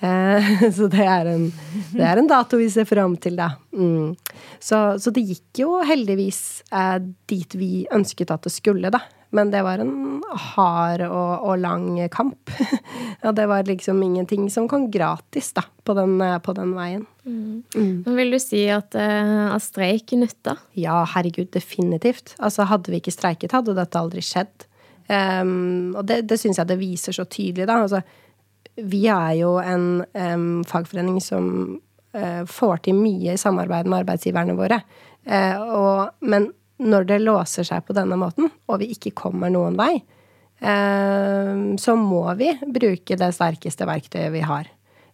Uh, 0.04 0.54
så 0.78 0.88
det 0.92 1.04
er, 1.04 1.32
en, 1.34 1.50
det 1.92 2.06
er, 2.08 2.22
en, 2.22 2.30
dato 2.30 2.60
vi 2.60 2.70
ser 2.72 2.88
fram 2.88 3.18
til, 3.20 3.36
da. 3.40 3.50
Mm. 3.76 4.14
Så, 4.60 4.80
så, 5.04 5.12
det 5.16 5.26
gikk 5.28 5.64
jo 5.66 5.76
heldigvis 5.84 6.64
uh, 6.72 7.00
dit 7.30 7.60
vi 7.60 7.86
ønsket 7.94 8.32
at 8.32 8.48
det 8.48 8.56
skulle, 8.56 8.94
da. 8.94 9.04
Men 9.34 9.50
det 9.50 9.64
var 9.66 9.82
en 9.82 10.22
hard 10.54 11.02
og, 11.08 11.32
og 11.42 11.58
lang 11.62 11.98
kamp. 12.14 12.52
og 13.26 13.34
det 13.38 13.48
var 13.50 13.66
liksom 13.66 14.02
ingenting 14.06 14.46
som 14.54 14.68
kom 14.70 14.90
gratis 14.94 15.50
da, 15.58 15.64
på 15.84 15.96
den, 15.98 16.20
på 16.46 16.54
den 16.54 16.76
veien. 16.78 17.08
Mm. 17.26 17.64
Mm. 17.74 17.96
Vil 18.20 18.36
du 18.36 18.40
si 18.42 18.62
at, 18.70 18.94
uh, 18.94 19.56
at 19.56 19.66
streik 19.66 20.14
nytta? 20.20 20.58
Ja, 20.78 21.02
herregud, 21.16 21.50
definitivt. 21.56 22.36
Altså, 22.38 22.68
hadde 22.70 22.94
vi 22.94 23.02
ikke 23.02 23.16
streiket, 23.16 23.58
hadde 23.58 23.74
dette 23.78 24.00
aldri 24.00 24.22
skjedd. 24.26 24.68
Um, 25.10 25.96
og 25.98 26.06
det, 26.08 26.24
det 26.30 26.38
syns 26.40 26.62
jeg 26.62 26.70
det 26.70 26.80
viser 26.80 27.16
så 27.16 27.26
tydelig, 27.26 27.68
da. 27.68 27.82
Altså, 27.84 28.04
vi 28.86 29.06
er 29.12 29.34
jo 29.42 29.58
en 29.62 30.04
um, 30.14 30.64
fagforening 30.68 31.20
som 31.22 31.48
uh, 32.16 32.44
får 32.50 32.86
til 32.86 33.02
mye 33.02 33.36
i 33.36 33.42
samarbeid 33.42 33.90
med 33.90 34.04
arbeidsgiverne 34.04 34.58
våre. 34.58 34.84
Uh, 35.26 35.58
og, 35.64 36.00
men 36.22 36.52
når 36.84 37.08
det 37.10 37.22
låser 37.24 37.68
seg 37.68 37.86
på 37.88 37.96
denne 37.98 38.18
måten, 38.20 38.52
og 38.68 38.82
vi 38.82 38.92
ikke 38.96 39.14
kommer 39.24 39.52
noen 39.54 39.78
vei, 39.80 39.96
eh, 40.60 41.52
så 41.80 41.96
må 42.00 42.26
vi 42.40 42.52
bruke 42.64 43.18
det 43.20 43.32
sterkeste 43.36 43.88
verktøyet 43.90 44.34
vi 44.36 44.44
har. 44.46 44.70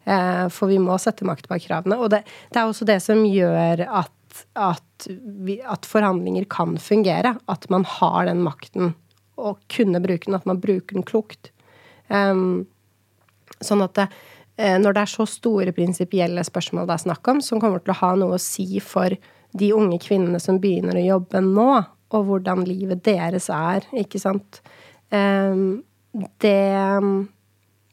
Eh, 0.10 0.46
for 0.54 0.72
vi 0.72 0.80
må 0.82 0.98
sette 1.02 1.28
makt 1.28 1.50
bak 1.52 1.66
kravene. 1.66 2.00
Og 2.00 2.12
det, 2.14 2.24
det, 2.50 2.58
er 2.58 2.66
også 2.66 2.88
det 2.90 3.00
som 3.04 3.22
gjør 3.28 3.84
at, 3.86 4.44
at, 4.58 5.10
vi, 5.46 5.60
at, 5.62 5.86
forhandlinger 5.86 6.48
kan 6.50 6.78
fungere. 6.82 7.36
At 7.52 7.70
man 7.74 7.86
har 8.00 8.26
den 8.30 8.44
makten 8.46 8.96
og 9.40 9.60
kunne 9.72 10.02
bruke 10.04 10.30
den. 10.30 10.40
At 10.40 10.50
man 10.50 10.62
bruker 10.64 10.98
den 10.98 11.08
klokt. 11.08 11.52
Um, 12.10 12.66
sånn 13.62 13.84
at 13.86 13.94
det, 14.00 14.08
når 14.82 14.96
det 14.96 15.02
er 15.04 15.12
så 15.12 15.24
store 15.30 15.72
prinsipielle 15.76 16.42
spørsmål 16.44 16.88
det 16.90 16.96
er 16.96 17.04
snakk 17.04 17.28
om, 17.32 17.38
som 17.44 17.62
kommer 17.62 17.84
til 17.84 17.94
å 17.94 18.00
ha 18.02 18.10
noe 18.18 18.36
å 18.36 18.42
si 18.42 18.82
for 18.84 19.14
de 19.58 19.72
unge 19.74 20.00
kvinnene 20.04 20.40
som 20.42 20.60
begynner 20.62 21.00
å 21.00 21.06
jobbe 21.06 21.42
nå, 21.46 21.70
og 22.10 22.26
hvordan 22.26 22.66
livet 22.68 23.04
deres 23.06 23.50
er, 23.54 23.86
ikke 23.98 24.22
sant. 24.22 24.62
Ehm, 25.14 25.82
det, 26.42 26.60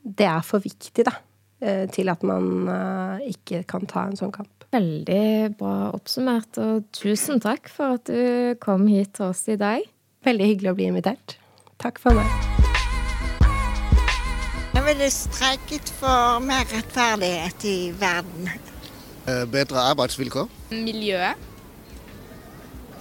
det 0.02 0.28
er 0.28 0.44
for 0.46 0.64
viktig, 0.64 1.06
da, 1.06 1.16
eh, 1.60 1.84
til 1.92 2.12
at 2.12 2.24
man 2.26 2.68
eh, 2.72 3.32
ikke 3.32 3.64
kan 3.68 3.88
ta 3.88 4.06
en 4.08 4.18
sånn 4.18 4.34
kamp. 4.34 4.52
Veldig 4.74 5.56
bra 5.56 5.90
oppsummert, 5.94 6.58
og 6.60 6.88
tusen 6.96 7.40
takk 7.44 7.70
for 7.72 8.00
at 8.00 8.10
du 8.10 8.56
kom 8.60 8.88
hit 8.90 9.16
til 9.18 9.30
oss 9.30 9.46
i 9.52 9.58
dag. 9.60 9.84
Veldig 10.26 10.52
hyggelig 10.52 10.72
å 10.72 10.78
bli 10.78 10.90
invitert. 10.90 11.36
Takk 11.80 12.00
for 12.02 12.16
meg. 12.16 12.56
Jeg 14.76 14.84
ville 14.84 15.10
streiket 15.12 15.92
for 16.00 16.40
mer 16.44 16.66
rettferdighet 16.72 17.68
i 17.68 17.76
verden. 17.96 18.50
Eh, 19.26 19.42
bedre 19.50 19.82
arbeidsvilkår? 19.90 20.50
Miljøet. 20.70 21.34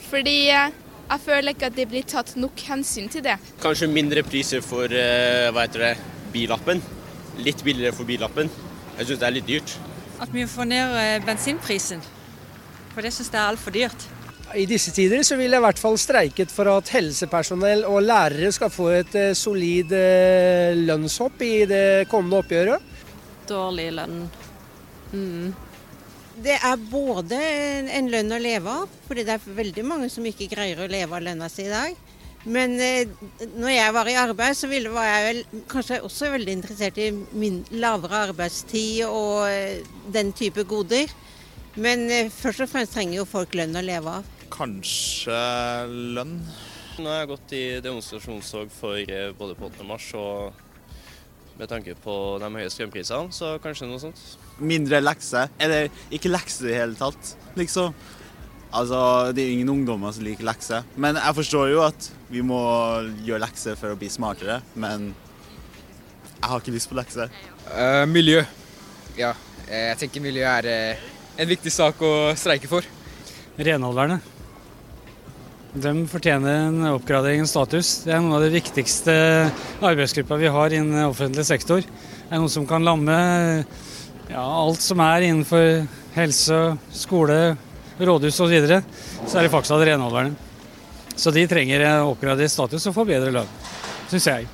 Fordi 0.07 0.37
eh, 0.49 0.71
jeg 1.05 1.21
føler 1.21 1.53
ikke 1.53 1.67
at 1.69 1.75
det 1.77 1.85
blir 1.91 2.05
tatt 2.09 2.31
nok 2.39 2.61
hensyn 2.65 3.09
til 3.13 3.21
det. 3.27 3.35
Kanskje 3.61 3.91
mindre 3.91 4.23
priser 4.25 4.63
for 4.65 4.89
eh, 4.89 5.51
hva 5.53 5.67
heter 5.67 5.83
det, 5.83 5.91
billappen. 6.33 6.81
Litt 7.45 7.61
billigere 7.65 7.93
for 7.93 8.09
billappen. 8.09 8.49
Jeg 8.97 9.09
syns 9.11 9.21
det 9.21 9.27
er 9.27 9.35
litt 9.35 9.45
dyrt. 9.49 9.75
At 10.23 10.31
vi 10.33 10.47
får 10.49 10.69
ned 10.71 10.95
bensinprisen. 11.27 12.01
For 12.95 13.05
det 13.05 13.11
syns 13.13 13.29
jeg 13.29 13.41
er 13.41 13.51
altfor 13.51 13.75
dyrt. 13.75 14.07
I 14.55 14.65
disse 14.69 14.93
tider 14.95 15.21
så 15.27 15.37
vil 15.37 15.51
jeg 15.51 15.61
i 15.61 15.65
hvert 15.65 15.81
fall 15.81 15.97
streiket 15.99 16.53
for 16.53 16.69
at 16.71 16.89
helsepersonell 16.95 17.83
og 17.89 17.99
lærere 18.05 18.49
skal 18.55 18.71
få 18.71 18.87
et 19.01 19.17
solid 19.35 19.91
lønnshopp 20.87 21.43
i 21.43 21.53
det 21.69 21.85
kommende 22.09 22.39
oppgjøret. 22.39 22.93
Dårlig 23.49 23.89
lønn. 23.99 24.19
Mm. 25.11 25.53
Det 26.35 26.57
er 26.57 26.81
både 26.91 27.37
en 27.95 28.09
lønn 28.11 28.35
å 28.35 28.41
leve 28.41 28.71
av, 28.81 28.91
fordi 29.07 29.23
det 29.27 29.37
er 29.37 29.55
veldig 29.59 29.85
mange 29.87 30.09
som 30.11 30.25
ikke 30.27 30.49
greier 30.51 30.81
å 30.83 30.89
leve 30.91 31.15
av 31.15 31.23
lønna 31.23 31.47
si 31.51 31.63
i 31.63 31.71
dag. 31.71 31.95
Men 32.45 32.75
eh, 32.77 33.09
når 33.55 33.71
jeg 33.71 33.93
var 33.95 34.09
i 34.09 34.17
arbeid, 34.21 34.57
så 34.57 34.69
ville, 34.69 34.91
var 34.93 35.07
jeg 35.07 35.23
vel 35.25 35.61
kanskje 35.71 36.01
også 36.05 36.29
veldig 36.35 36.57
interessert 36.59 36.99
i 37.01 37.07
min, 37.33 37.63
lavere 37.73 38.27
arbeidstid 38.27 39.07
og 39.07 39.47
eh, 39.49 39.81
den 40.13 40.29
type 40.37 40.67
goder. 40.69 41.09
Men 41.75 42.05
eh, 42.11 42.29
først 42.29 42.67
og 42.67 42.71
fremst 42.71 42.93
trenger 42.93 43.19
jo 43.21 43.27
folk 43.27 43.55
lønn 43.57 43.79
å 43.79 43.83
leve 43.85 44.19
av. 44.19 44.29
Kanskje 44.53 45.39
lønn. 45.89 46.37
Nå 46.99 47.09
har 47.09 47.23
jeg 47.23 47.31
gått 47.33 47.55
i 47.57 47.63
demonstrasjonstog 47.83 48.69
for 48.71 49.01
eh, 49.01 49.31
både 49.35 49.57
på 49.57 49.71
8. 49.71 49.87
mars 49.87 50.11
og 50.19 50.61
med 51.59 51.71
tanke 51.71 51.95
på 52.03 52.13
de 52.39 52.51
høye 52.59 52.71
strømprisene, 52.71 53.33
så 53.33 53.55
kanskje 53.63 53.89
noe 53.89 54.03
sånt. 54.03 54.21
Mindre 54.59 55.01
lekser. 55.03 55.51
Eller 55.59 55.89
ikke 56.13 56.31
lekser 56.31 56.67
i 56.67 56.71
det 56.71 56.79
hele 56.79 56.99
tatt, 56.99 57.35
liksom. 57.59 57.95
Altså, 58.75 59.31
Det 59.31 59.43
er 59.43 59.51
ingen 59.53 59.69
ungdommer 59.71 60.11
som 60.11 60.25
liker 60.25 60.43
lekser. 60.47 60.83
Men 60.95 61.15
jeg 61.15 61.37
forstår 61.37 61.71
jo 61.71 61.81
at 61.85 62.09
vi 62.31 62.41
må 62.43 62.59
gjøre 63.23 63.45
lekser 63.45 63.77
for 63.79 63.93
å 63.93 63.99
bli 63.99 64.09
smartere, 64.11 64.59
men 64.75 65.13
jeg 66.35 66.49
har 66.51 66.59
ikke 66.59 66.75
lyst 66.75 66.91
på 66.91 66.97
lekser. 66.99 67.31
Uh, 67.71 68.03
miljø. 68.09 68.43
Ja, 69.17 69.31
jeg 69.69 69.97
tenker 70.01 70.23
miljø 70.23 70.43
er 70.43 70.67
uh, 70.67 71.05
en 71.39 71.49
viktig 71.49 71.71
sak 71.71 72.01
å 72.03 72.13
streike 72.37 72.69
for. 72.69 72.85
Renholderne. 73.55 74.19
De 75.75 75.91
fortjener 76.07 76.67
en 76.69 76.83
oppgradering 76.93 77.43
av 77.43 77.49
status. 77.51 77.89
Det 78.05 78.13
er 78.15 78.21
noen 78.23 78.37
av 78.37 78.43
de 78.45 78.53
viktigste 78.53 79.15
arbeidsgruppa 79.83 80.37
vi 80.39 80.51
har 80.51 80.75
innen 80.75 81.07
offentlig 81.07 81.43
sektor. 81.47 81.83
Det 81.83 82.29
er 82.29 82.39
noen 82.39 82.51
som 82.51 82.67
kan 82.67 82.83
lamme 82.83 83.17
ja, 84.29 84.43
alt 84.43 84.81
som 84.81 85.01
er 85.03 85.27
innenfor 85.27 85.85
helse, 86.15 86.59
skole, 86.95 87.39
rådhus 87.99 88.39
osv. 88.39 88.45
Så, 88.45 88.51
videre. 88.51 88.81
så 89.27 89.39
er 89.39 89.45
det 89.45 89.53
faktisk 89.53 89.75
av 89.75 89.85
renholderne. 89.87 90.35
Så 91.15 91.31
de 91.31 91.45
trenger 91.47 91.85
oppgradert 92.03 92.51
status 92.51 92.89
og 92.89 92.95
få 92.97 93.05
bedre 93.07 93.31
lønn, 93.31 93.51
syns 94.11 94.27
jeg. 94.27 94.49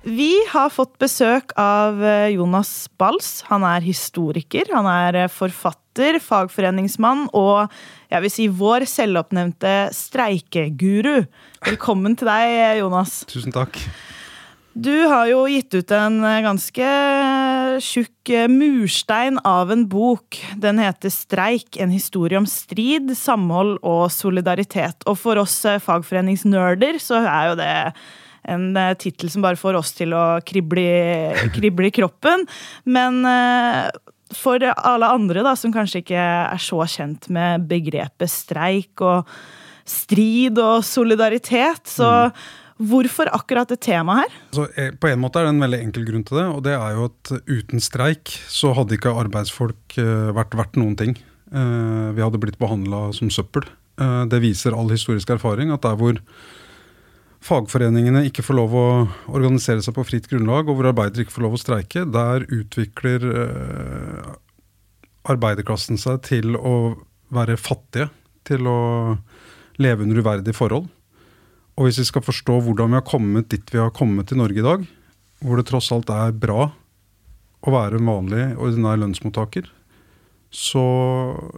Vi 0.00 0.32
har 0.48 0.70
fått 0.72 0.94
besøk 1.00 1.52
av 1.60 2.00
eh, 2.02 2.32
Jonas 2.32 2.88
Bals. 2.98 3.42
Han 3.50 3.64
er 3.68 3.84
historiker, 3.84 4.68
han 4.72 4.88
er 4.88 5.26
eh, 5.26 5.32
forfatter, 5.32 6.16
fagforeningsmann 6.24 7.26
og 7.36 7.68
jeg 8.10 8.24
vil 8.24 8.32
si 8.32 8.46
vår 8.48 8.88
selvoppnevnte 8.88 9.74
streikeguru. 9.94 11.26
Velkommen 11.68 12.16
til 12.18 12.32
deg, 12.32 12.54
eh, 12.56 12.78
Jonas. 12.80 13.20
Tusen 13.30 13.54
takk. 13.54 13.76
Du 14.72 14.94
har 15.10 15.26
jo 15.26 15.40
gitt 15.50 15.74
ut 15.74 15.90
en 15.90 16.20
ganske 16.44 16.88
tjukk 17.82 18.30
murstein 18.52 19.40
av 19.44 19.72
en 19.74 19.82
bok. 19.90 20.38
Den 20.62 20.78
heter 20.78 21.10
Streik, 21.10 21.74
en 21.82 21.90
historie 21.90 22.38
om 22.38 22.46
strid, 22.46 23.10
samhold 23.18 23.80
og 23.82 24.04
solidaritet. 24.14 25.02
Og 25.10 25.18
for 25.18 25.40
oss 25.42 25.56
fagforeningsnerder 25.82 27.00
så 27.02 27.18
er 27.24 27.50
jo 27.50 27.58
det 27.58 27.72
en 28.50 28.68
tittel 29.02 29.32
som 29.32 29.42
bare 29.42 29.58
får 29.58 29.80
oss 29.80 29.90
til 29.98 30.14
å 30.14 30.38
krible, 30.46 30.86
krible 31.56 31.90
i 31.90 31.96
kroppen. 31.98 32.46
Men 32.86 33.24
for 34.38 34.62
alle 34.62 35.10
andre 35.10 35.42
da, 35.46 35.56
som 35.58 35.74
kanskje 35.74 36.04
ikke 36.04 36.22
er 36.22 36.62
så 36.62 36.84
kjent 36.86 37.26
med 37.34 37.66
begrepet 37.70 38.30
streik 38.30 39.02
og 39.02 39.26
strid 39.90 40.58
og 40.62 40.84
solidaritet, 40.86 41.82
så 41.90 42.10
mm. 42.30 42.42
Hvorfor 42.80 43.28
akkurat 43.36 43.68
det 43.68 43.80
temaet 43.84 44.24
her? 44.24 44.36
Så, 44.56 44.66
eh, 44.74 44.94
på 44.96 45.10
en 45.10 45.20
måte 45.20 45.40
er 45.40 45.48
det 45.48 45.54
en 45.54 45.64
veldig 45.64 45.80
enkel 45.84 46.06
grunn 46.08 46.24
til 46.24 46.40
det. 46.40 46.46
og 46.46 46.62
det 46.64 46.76
er 46.76 46.94
jo 46.96 47.10
at 47.10 47.32
Uten 47.46 47.84
streik 47.84 48.32
så 48.48 48.72
hadde 48.74 48.96
ikke 48.96 49.12
arbeidsfolk 49.12 49.98
vært 50.34 50.56
verdt 50.56 50.80
noen 50.80 50.96
ting. 50.96 51.18
Vi 51.50 52.22
hadde 52.22 52.38
blitt 52.38 52.58
behandla 52.58 53.12
som 53.12 53.28
søppel. 53.28 53.66
Det 53.98 54.40
viser 54.40 54.72
all 54.72 54.88
historisk 54.88 55.28
erfaring 55.34 55.72
at 55.74 55.82
der 55.82 55.98
hvor 55.98 56.16
fagforeningene 57.44 58.26
ikke 58.28 58.44
får 58.44 58.58
lov 58.58 58.76
å 58.76 58.86
organisere 59.32 59.82
seg 59.84 59.96
på 59.96 60.04
fritt 60.06 60.28
grunnlag, 60.30 60.68
og 60.68 60.76
hvor 60.78 60.90
arbeidere 60.92 61.24
ikke 61.24 61.38
får 61.38 61.46
lov 61.46 61.56
å 61.56 61.60
streike, 61.60 62.04
der 62.12 62.44
utvikler 62.52 63.26
eh, 63.30 64.32
arbeiderklassen 65.32 66.00
seg 66.00 66.20
til 66.28 66.56
å 66.56 66.74
være 67.32 67.58
fattige. 67.60 68.10
Til 68.48 68.66
å 68.68 68.80
leve 69.80 70.04
under 70.04 70.20
uverdige 70.20 70.56
forhold. 70.56 70.88
Og 71.80 71.86
hvis 71.86 72.02
vi 72.02 72.10
skal 72.10 72.20
forstå 72.20 72.58
hvordan 72.60 72.92
vi 72.92 72.98
har 72.98 73.08
kommet 73.08 73.48
dit 73.48 73.70
vi 73.72 73.80
har 73.80 73.92
kommet 73.96 74.28
til 74.28 74.36
Norge 74.36 74.60
i 74.60 74.64
dag, 74.66 74.82
hvor 75.40 75.56
det 75.56 75.64
tross 75.70 75.88
alt 75.96 76.10
er 76.12 76.34
bra 76.36 76.66
å 77.64 77.72
være 77.72 77.96
en 77.96 78.10
vanlig, 78.10 78.42
ordinær 78.60 79.00
lønnsmottaker, 79.00 79.64
så 80.52 80.84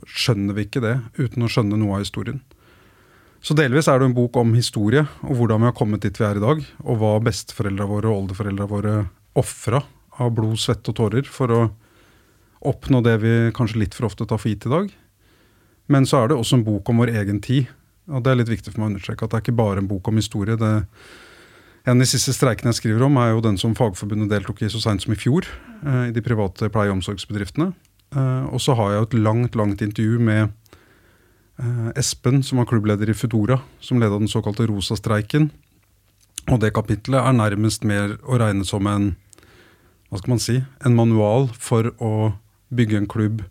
skjønner 0.07 0.55
vi 0.55 0.69
ikke 0.69 0.83
det 0.85 0.95
uten 1.19 1.43
å 1.43 1.51
skjønne 1.51 1.81
noe 1.81 1.97
av 1.99 2.05
historien. 2.05 2.39
Så 3.43 3.57
delvis 3.59 3.89
er 3.91 3.99
det 3.99 4.07
en 4.13 4.15
bok 4.15 4.39
om 4.39 4.55
historie 4.55 5.03
og 5.27 5.35
hvordan 5.41 5.65
vi 5.65 5.71
har 5.73 5.75
kommet 5.75 6.07
dit 6.07 6.15
vi 6.15 6.29
er 6.29 6.39
i 6.39 6.45
dag, 6.47 6.63
og 6.87 7.03
hva 7.03 7.17
besteforeldra 7.27 7.91
våre 7.91 8.13
og 8.13 8.23
oldeforeldra 8.23 8.71
våre 8.71 8.97
ofra 9.43 9.83
av 10.23 10.31
blod, 10.37 10.55
svette 10.63 10.95
og 10.95 11.01
tårer 11.03 11.27
for 11.27 11.51
å 11.51 11.63
oppnå 12.71 13.03
det 13.03 13.19
vi 13.25 13.35
kanskje 13.59 13.83
litt 13.83 13.99
for 13.99 14.07
ofte 14.07 14.29
tar 14.31 14.39
for 14.39 14.55
gitt 14.55 14.71
i 14.71 14.77
dag. 14.77 14.93
Men 15.91 16.07
så 16.07 16.23
er 16.23 16.31
det 16.31 16.39
også 16.39 16.61
en 16.61 16.69
bok 16.71 16.87
om 16.93 17.03
vår 17.03 17.11
egen 17.19 17.43
tid. 17.43 17.73
Og 18.11 18.23
det 18.25 18.33
er 18.33 18.41
litt 18.41 18.51
viktig 18.51 18.73
for 18.73 18.83
meg 18.83 18.89
å 18.89 18.93
understreke 18.95 19.27
at 19.27 19.31
det 19.31 19.39
er 19.39 19.45
ikke 19.45 19.61
bare 19.61 19.83
en 19.83 19.91
bok 19.91 20.09
om 20.11 20.19
historie. 20.19 20.57
Det, 20.59 20.73
en 21.87 21.95
av 21.95 22.03
de 22.03 22.09
siste 22.11 22.35
streikene 22.35 22.73
jeg 22.73 22.81
skriver 22.81 23.07
om, 23.07 23.21
er 23.23 23.35
jo 23.35 23.45
den 23.45 23.61
som 23.61 23.77
Fagforbundet 23.79 24.33
deltok 24.33 24.65
i 24.65 24.71
så 24.73 24.83
seint 24.83 25.05
som 25.05 25.15
i 25.15 25.19
fjor. 25.19 25.47
Eh, 25.83 26.09
I 26.11 26.17
de 26.17 26.25
private 26.25 26.71
pleie- 26.73 26.91
og 26.91 26.99
omsorgsbedriftene. 26.99 27.73
Eh, 28.13 28.45
og 28.51 28.61
så 28.61 28.75
har 28.79 28.93
jeg 28.93 29.01
jo 29.01 29.09
et 29.11 29.21
langt, 29.23 29.57
langt 29.59 29.85
intervju 29.85 30.19
med 30.19 30.51
Eh, 31.63 31.91
Espen, 31.97 32.43
som 32.43 32.59
var 32.59 32.67
klubbleder 32.67 33.11
i 33.11 33.15
Foodora, 33.15 33.61
som 33.81 34.01
leda 34.01 34.19
den 34.19 34.29
såkalte 34.29 34.67
Rosa-streiken. 34.67 35.51
Og 36.51 36.59
det 36.61 36.73
kapitlet 36.75 37.21
er 37.21 37.37
nærmest 37.37 37.85
mer 37.85 38.17
å 38.27 38.39
regne 38.41 38.67
som 38.67 38.87
en 38.91 39.13
hva 40.11 40.19
skal 40.19 40.33
man 40.35 40.43
si, 40.43 40.59
en 40.85 40.97
manual 40.97 41.47
for 41.57 41.89
å 42.03 42.35
bygge 42.75 42.99
en 42.99 43.09
klubb. 43.09 43.45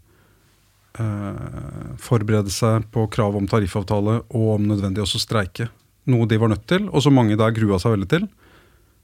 Eh, 0.99 1.91
forberede 2.03 2.51
seg 2.51 2.83
på 2.91 3.05
krav 3.13 3.37
om 3.39 3.45
tariffavtale 3.47 4.17
og 4.27 4.47
om 4.57 4.65
nødvendig 4.67 5.05
også 5.05 5.21
streike. 5.23 5.69
Noe 6.11 6.27
de 6.27 6.39
var 6.41 6.51
nødt 6.51 6.65
til, 6.67 6.89
og 6.89 7.03
som 7.05 7.15
mange 7.15 7.37
der 7.39 7.53
grua 7.55 7.79
seg 7.79 7.95
veldig 7.95 8.09
til. 8.11 8.25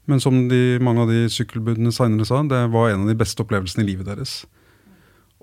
Men 0.08 0.20
som 0.20 0.36
de, 0.50 0.78
mange 0.84 1.04
av 1.04 1.12
de 1.12 1.22
sykkelbudene 1.32 1.92
seinere 1.94 2.26
sa, 2.28 2.42
det 2.44 2.60
var 2.74 2.90
en 2.90 3.06
av 3.06 3.08
de 3.08 3.16
beste 3.16 3.40
opplevelsene 3.44 3.86
i 3.86 3.90
livet 3.92 4.08
deres. 4.08 4.42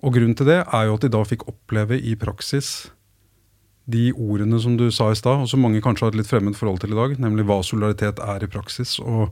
Og 0.05 0.13
grunnen 0.13 0.37
til 0.37 0.49
det 0.49 0.59
er 0.61 0.85
jo 0.85 0.97
at 0.97 1.05
de 1.05 1.13
da 1.13 1.23
fikk 1.25 1.47
oppleve 1.49 1.97
i 1.97 2.13
praksis 2.19 2.91
de 3.89 4.09
ordene 4.13 4.57
som 4.61 4.77
du 4.77 4.87
sa 4.93 5.11
i 5.13 5.17
stad, 5.17 5.45
og 5.45 5.49
som 5.49 5.61
mange 5.61 5.81
kanskje 5.85 6.07
har 6.07 6.13
et 6.13 6.19
litt 6.19 6.29
fremmed 6.29 6.57
forhold 6.57 6.81
til 6.81 6.93
i 6.93 6.97
dag, 6.97 7.13
nemlig 7.21 7.45
hva 7.45 7.59
solidaritet 7.65 8.21
er 8.21 8.45
i 8.45 8.49
praksis, 8.49 8.97
og 8.99 9.29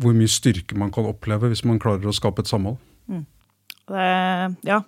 hvor 0.00 0.16
mye 0.16 0.32
styrke 0.32 0.76
man 0.80 0.92
kan 0.92 1.06
oppleve 1.08 1.52
hvis 1.52 1.64
man 1.68 1.80
klarer 1.80 2.08
å 2.08 2.16
skape 2.16 2.42
et 2.44 2.50
samhold. 2.50 2.80
Mm. 3.08 3.26
Det, 3.88 4.56
ja. 4.64 4.78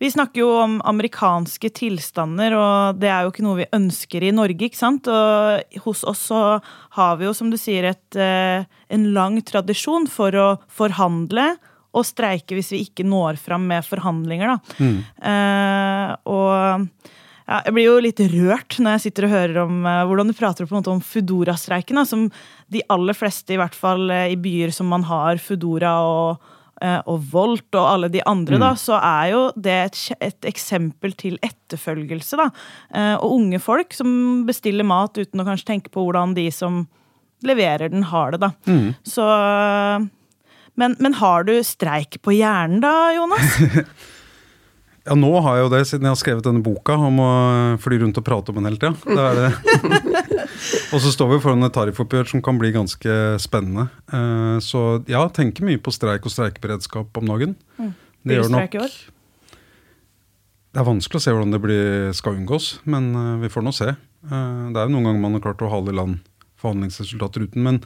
Vi 0.00 0.10
snakker 0.10 0.40
jo 0.40 0.48
om 0.62 0.78
amerikanske 0.88 1.70
tilstander, 1.76 2.56
og 2.56 3.00
det 3.02 3.10
er 3.12 3.24
jo 3.24 3.32
ikke 3.32 3.44
noe 3.44 3.60
vi 3.60 3.70
ønsker 3.76 4.24
i 4.24 4.34
Norge. 4.34 4.68
ikke 4.68 4.80
sant? 4.80 5.08
Og 5.12 5.80
hos 5.84 6.04
oss 6.08 6.28
så 6.30 6.42
har 6.96 7.18
vi 7.20 7.28
jo, 7.28 7.34
som 7.36 7.52
du 7.52 7.58
sier, 7.60 7.90
et, 7.92 8.16
eh, 8.16 8.64
en 8.88 9.10
lang 9.12 9.40
tradisjon 9.42 10.08
for 10.08 10.32
å 10.32 10.48
forhandle 10.68 11.56
og 11.96 12.04
streike 12.04 12.56
hvis 12.56 12.72
vi 12.74 12.82
ikke 12.86 13.06
når 13.06 13.38
fram 13.40 13.66
med 13.68 13.86
forhandlinger. 13.86 14.54
da. 14.54 14.58
Mm. 14.78 14.98
Eh, 15.32 16.16
og 16.28 17.16
ja, 17.48 17.62
jeg 17.64 17.74
blir 17.74 17.86
jo 17.86 18.00
litt 18.04 18.20
rørt 18.34 18.76
når 18.76 18.96
jeg 18.96 19.04
sitter 19.06 19.24
og 19.24 19.32
hører 19.32 19.62
om 19.62 19.80
eh, 19.88 20.04
hvordan 20.04 20.28
du 20.28 20.36
prater 20.36 20.68
på 20.68 20.74
en 20.74 20.82
måte 20.82 20.92
om 20.92 21.00
Foodora-streiken. 21.04 22.00
Som 22.08 22.28
de 22.68 22.84
aller 22.92 23.16
fleste, 23.16 23.54
i 23.54 23.60
hvert 23.60 23.76
fall 23.76 24.10
uh, 24.12 24.26
i 24.28 24.36
byer 24.36 24.74
som 24.74 24.90
man 24.92 25.06
har 25.08 25.40
Foodora 25.40 25.94
og, 26.04 26.50
og 26.80 27.24
Volt 27.32 27.74
og 27.74 27.86
alle 27.88 28.10
de 28.12 28.20
andre, 28.28 28.54
mm. 28.58 28.62
da, 28.62 28.68
så 28.78 28.98
er 29.00 29.32
jo 29.32 29.40
det 29.58 29.78
et, 29.86 30.02
et 30.28 30.48
eksempel 30.50 31.16
til 31.18 31.38
etterfølgelse. 31.42 32.38
da. 32.38 32.46
og 33.18 33.34
unge 33.34 33.58
folk 33.58 33.96
som 33.96 34.44
bestiller 34.46 34.86
mat 34.86 35.18
uten 35.18 35.42
å 35.42 35.46
kanskje 35.48 35.72
tenke 35.72 35.90
på 35.90 36.04
hvordan 36.06 36.36
de 36.38 36.46
som 36.54 36.84
leverer 37.42 37.90
den, 37.90 38.06
har 38.12 38.36
det. 38.36 38.44
da. 38.46 38.52
Mm. 38.70 38.94
Så 39.02 39.26
men, 40.78 40.94
men 41.02 41.18
har 41.18 41.48
du 41.48 41.56
streik 41.66 42.20
på 42.22 42.36
hjernen 42.38 42.80
da, 42.84 42.94
Jonas? 43.16 43.58
Ja, 45.08 45.14
nå 45.16 45.30
har 45.40 45.54
jeg 45.56 45.62
jo 45.64 45.68
det, 45.72 45.78
siden 45.88 46.04
jeg 46.04 46.12
har 46.12 46.18
skrevet 46.20 46.44
denne 46.44 46.60
boka 46.60 46.92
om 47.00 47.20
å 47.24 47.28
fly 47.80 47.96
rundt 48.02 48.18
og 48.20 48.24
prate 48.26 48.52
om 48.52 48.58
den 48.58 48.66
hele 48.68 48.76
tida. 48.76 49.22
Og 50.92 51.02
så 51.02 51.12
står 51.12 51.30
vi 51.32 51.40
foran 51.42 51.66
et 51.66 51.74
tariffoppgjør 51.74 52.30
som 52.32 52.42
kan 52.44 52.58
bli 52.60 52.72
ganske 52.74 53.14
spennende. 53.42 53.88
Eh, 54.12 54.58
så 54.64 54.82
ja, 55.10 55.22
tenker 55.34 55.66
mye 55.66 55.80
på 55.82 55.94
streik 55.94 56.26
og 56.26 56.34
streikeberedskap 56.34 57.20
om 57.20 57.30
dagen. 57.32 57.54
Mm. 57.78 57.94
Det 58.28 58.38
gjør 58.38 58.52
nok 58.52 58.76
Det 60.68 60.82
er 60.82 60.88
vanskelig 60.88 61.20
å 61.20 61.24
se 61.24 61.34
hvordan 61.34 61.54
det 61.54 61.62
blir, 61.64 62.10
skal 62.16 62.38
unngås, 62.38 62.78
men 62.90 63.10
eh, 63.14 63.34
vi 63.44 63.52
får 63.52 63.66
nå 63.66 63.74
se. 63.76 63.92
Eh, 63.94 64.64
det 64.74 64.80
er 64.80 64.88
jo 64.88 64.94
noen 64.96 65.10
ganger 65.10 65.24
man 65.24 65.38
har 65.38 65.46
klart 65.48 65.64
å 65.64 65.72
hale 65.72 65.94
i 65.94 65.98
land 65.98 66.20
forhandlingsresultater 66.58 67.46
uten. 67.46 67.64
Men 67.64 67.82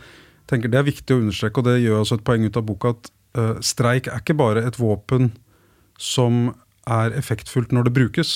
tenker 0.51 0.73
det 0.73 0.81
er 0.81 0.89
viktig 0.89 1.17
å 1.17 1.23
understreke, 1.23 1.61
og 1.61 1.69
det 1.69 1.83
gjør 1.83 2.03
også 2.03 2.21
et 2.21 2.27
poeng 2.27 2.49
ut 2.49 2.59
av 2.59 2.67
boka, 2.69 2.97
at 2.97 3.13
streik 3.65 4.11
er 4.13 4.21
ikke 4.21 4.37
bare 4.37 4.61
et 4.69 4.77
våpen 4.77 5.31
som 5.97 6.51
er 6.85 7.15
effektfullt 7.17 7.73
når 7.73 7.89
det 7.89 7.95
brukes. 7.97 8.33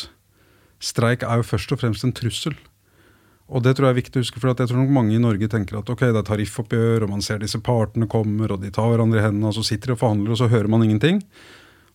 Streik 0.81 1.25
er 1.27 1.41
jo 1.41 1.49
først 1.51 1.75
og 1.75 1.83
fremst 1.83 2.05
en 2.07 2.15
trussel. 2.17 2.57
Og 3.47 3.63
det 3.63 3.77
tror 3.77 3.87
jeg 3.87 3.95
er 3.95 4.01
viktig 4.01 4.19
å 4.19 4.25
huske, 4.25 4.41
for 4.43 4.51
jeg 4.51 4.67
tror 4.67 4.81
nok 4.81 4.95
mange 4.95 5.15
i 5.15 5.23
Norge 5.23 5.47
tenker 5.51 5.79
at 5.79 5.91
ok, 5.93 6.03
det 6.09 6.19
er 6.19 6.27
tariffoppgjør, 6.27 7.07
og 7.07 7.13
man 7.13 7.23
ser 7.23 7.39
disse 7.43 7.61
partene 7.63 8.09
kommer, 8.11 8.51
og 8.51 8.65
de 8.65 8.73
tar 8.75 8.91
hverandre 8.91 9.21
i 9.21 9.27
hendene, 9.29 9.53
og 9.53 9.55
så 9.55 9.63
sitter 9.69 9.93
de 9.93 9.95
og 9.95 10.03
forhandler, 10.03 10.35
og 10.35 10.41
så 10.41 10.51
hører 10.51 10.71
man 10.73 10.83
ingenting. 10.83 11.23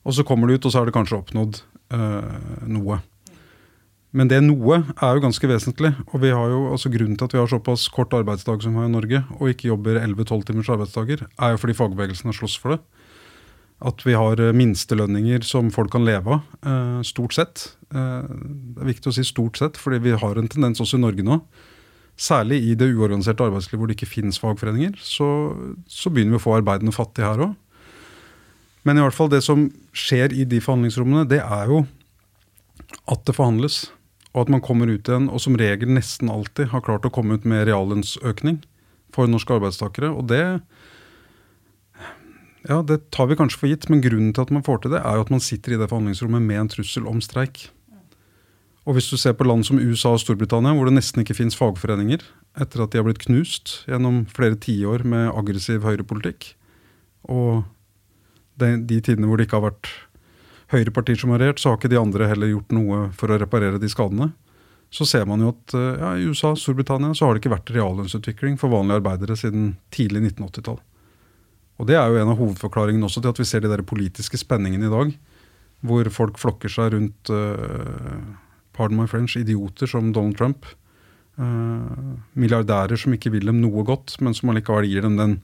Og 0.07 0.15
så 0.15 0.23
kommer 0.27 0.47
det 0.47 0.59
ut, 0.59 0.67
og 0.67 0.73
så 0.73 0.79
har 0.79 0.87
det 0.87 0.95
kanskje 0.95 1.19
oppnådd 1.19 1.59
øh, 1.97 2.37
noe. 2.71 3.01
Men 4.15 4.31
det 4.31 4.41
noe 4.43 4.81
er 4.95 5.15
jo 5.15 5.23
ganske 5.23 5.47
vesentlig. 5.47 5.91
Og 6.11 6.23
vi 6.23 6.31
har 6.35 6.49
jo, 6.51 6.63
altså 6.73 6.91
grunnen 6.91 7.19
til 7.19 7.27
at 7.27 7.35
vi 7.35 7.39
har 7.39 7.51
såpass 7.51 7.85
kort 7.95 8.15
arbeidsdag 8.15 8.63
som 8.63 8.75
vi 8.75 8.83
har 8.83 8.89
i 8.89 8.95
Norge, 8.95 9.23
og 9.37 9.51
ikke 9.51 9.69
jobber 9.69 9.99
11-12 10.01 10.47
timers 10.49 10.71
arbeidsdager, 10.71 11.27
er 11.27 11.53
jo 11.53 11.61
fordi 11.61 11.77
fagbevegelsen 11.77 12.31
har 12.31 12.39
slåss 12.39 12.57
for 12.63 12.75
det. 12.75 12.81
At 13.81 14.03
vi 14.05 14.13
har 14.17 14.39
eh, 14.41 14.53
minstelønninger 14.53 15.45
som 15.47 15.71
folk 15.73 15.93
kan 15.95 16.05
leve 16.05 16.37
av, 16.37 16.41
eh, 16.61 17.01
stort 17.07 17.33
sett. 17.37 17.63
Eh, 17.89 18.27
det 18.27 18.83
er 18.83 18.91
viktig 18.91 19.09
å 19.09 19.15
si 19.15 19.25
stort 19.25 19.57
sett, 19.57 19.79
fordi 19.81 20.01
vi 20.05 20.17
har 20.21 20.37
en 20.37 20.49
tendens 20.51 20.81
også 20.83 20.99
i 20.99 21.05
Norge 21.05 21.25
nå, 21.25 21.39
særlig 22.21 22.59
i 22.69 22.75
det 22.77 22.91
uorganiserte 22.91 23.47
arbeidslivet 23.47 23.81
hvor 23.81 23.89
det 23.89 23.97
ikke 23.97 24.11
finnes 24.11 24.37
fagforeninger, 24.41 24.99
så, 25.01 25.27
så 25.89 26.11
begynner 26.13 26.37
vi 26.37 26.41
å 26.41 26.45
få 26.45 26.59
arbeidende 26.59 26.93
fattige 26.93 27.25
her 27.25 27.47
òg. 27.47 27.55
Men 28.85 28.97
i 28.97 29.03
hvert 29.05 29.17
fall 29.17 29.29
det 29.29 29.41
som 29.45 29.67
skjer 29.93 30.33
i 30.33 30.45
de 30.49 30.61
forhandlingsrommene, 30.61 31.27
det 31.29 31.41
er 31.41 31.69
jo 31.69 31.83
at 33.09 33.25
det 33.25 33.37
forhandles. 33.37 33.83
Og 34.31 34.45
at 34.45 34.51
man 34.53 34.63
kommer 34.63 34.89
ut 34.89 35.09
igjen, 35.09 35.27
og 35.29 35.41
som 35.43 35.57
regel 35.59 35.91
nesten 35.91 36.31
alltid 36.31 36.71
har 36.71 36.83
klart 36.85 37.05
å 37.05 37.11
komme 37.13 37.35
ut 37.35 37.47
med 37.47 37.65
reallønnsøkning 37.67 38.61
for 39.11 39.27
norske 39.27 39.57
arbeidstakere. 39.57 40.11
Og 40.15 40.29
det, 40.31 40.61
ja, 42.67 42.82
det 42.86 43.00
tar 43.13 43.30
vi 43.30 43.38
kanskje 43.39 43.58
for 43.58 43.71
gitt, 43.71 43.88
men 43.89 44.04
grunnen 44.04 44.34
til 44.36 44.45
at 44.45 44.52
man 44.54 44.65
får 44.65 44.84
til 44.84 44.93
det, 44.93 45.02
er 45.02 45.17
jo 45.17 45.26
at 45.26 45.32
man 45.34 45.41
sitter 45.41 45.74
i 45.74 45.80
det 45.82 45.88
forhandlingsrommet 45.89 46.43
med 46.45 46.60
en 46.62 46.69
trussel 46.69 47.08
om 47.10 47.21
streik. 47.24 47.69
Og 48.86 48.97
hvis 48.97 49.10
du 49.12 49.17
ser 49.17 49.36
på 49.38 49.45
land 49.45 49.65
som 49.65 49.82
USA 49.82 50.13
og 50.15 50.21
Storbritannia, 50.21 50.74
hvor 50.78 50.89
det 50.89 50.95
nesten 50.97 51.21
ikke 51.21 51.38
fins 51.38 51.58
fagforeninger, 51.58 52.24
etter 52.62 52.84
at 52.84 52.93
de 52.93 53.00
har 53.00 53.06
blitt 53.08 53.21
knust 53.24 53.82
gjennom 53.89 54.24
flere 54.30 54.58
tiår 54.62 55.06
med 55.08 55.30
aggressiv 55.38 55.86
høyrepolitikk, 55.86 56.54
og 57.30 57.63
de, 58.62 58.76
de 58.89 59.02
tidene 59.02 59.30
hvor 59.30 59.38
det 59.38 59.47
ikke 59.47 59.60
har 59.62 59.69
vært 59.69 59.91
høyrepartier 60.74 61.19
som 61.19 61.34
har 61.34 61.41
regjert, 61.43 61.62
så 61.62 61.71
har 61.71 61.80
ikke 61.80 61.91
de 61.93 62.02
andre 62.02 62.30
heller 62.30 62.54
gjort 62.54 62.74
noe 62.76 63.02
for 63.17 63.32
å 63.32 63.39
reparere 63.41 63.82
de 63.82 63.89
skadene. 63.91 64.32
Så 64.91 65.08
ser 65.08 65.26
man 65.30 65.43
jo 65.43 65.54
at 65.54 65.74
ja, 65.74 66.13
i 66.19 66.26
USA 66.28 66.52
og 66.54 66.60
Storbritannia 66.60 67.15
så 67.15 67.28
har 67.28 67.36
det 67.36 67.43
ikke 67.43 67.54
vært 67.54 67.74
reallønnsutvikling 67.74 68.58
for 68.60 68.74
vanlige 68.74 69.00
arbeidere 69.00 69.38
siden 69.39 69.76
tidlig 69.93 70.26
1980-tall. 70.34 70.82
Og 71.81 71.89
det 71.89 71.97
er 71.97 72.11
jo 72.13 72.21
en 72.21 72.29
av 72.29 72.37
hovedforklaringene 72.37 73.07
også 73.07 73.23
til 73.23 73.33
at 73.33 73.41
vi 73.41 73.47
ser 73.49 73.63
de 73.63 73.71
der 73.71 73.81
politiske 73.81 74.37
spenningene 74.37 74.85
i 74.85 74.93
dag. 74.93 75.15
Hvor 75.81 76.09
folk 76.13 76.37
flokker 76.37 76.69
seg 76.69 76.93
rundt 76.93 77.31
uh, 77.33 78.21
pardon 78.77 79.01
my 79.01 79.07
French, 79.09 79.33
idioter 79.39 79.89
som 79.89 80.11
Donald 80.13 80.37
Trump. 80.37 80.69
Uh, 81.41 82.19
milliardærer 82.37 82.99
som 83.01 83.15
ikke 83.17 83.33
vil 83.33 83.49
dem 83.49 83.63
noe 83.63 83.81
godt, 83.87 84.19
men 84.21 84.37
som 84.37 84.53
allikevel 84.53 84.85
gir 84.91 85.07
dem 85.07 85.17
den, 85.17 85.39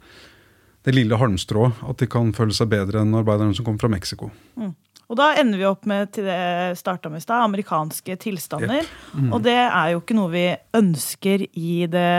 det 0.86 0.93
lille 0.93 1.17
halmstrået 1.17 1.82
at 1.89 2.04
de 2.04 2.10
kan 2.12 2.30
føle 2.38 2.54
seg 2.54 2.69
bedre 2.69 3.02
enn 3.02 3.17
arbeiderne 3.17 3.58
som 3.58 3.65
kommer 3.65 3.82
fra 3.82 3.91
Mexico. 3.91 4.30
Mm. 4.60 4.76
Og 5.08 5.17
da 5.17 5.32
ender 5.39 5.58
vi 5.58 5.65
opp 5.65 5.88
med 5.88 6.12
til 6.13 6.28
det 6.28 6.78
starta 6.78 7.10
med 7.10 7.23
i 7.23 7.26
stad, 7.26 7.45
amerikanske 7.47 8.17
tilstander. 8.19 8.84
Yep. 8.84 9.13
Mm. 9.15 9.30
Og 9.34 9.43
det 9.45 9.56
er 9.58 9.93
jo 9.93 10.02
ikke 10.04 10.17
noe 10.19 10.34
vi 10.34 10.47
ønsker 10.76 11.47
i 11.47 11.86
det 11.89 12.12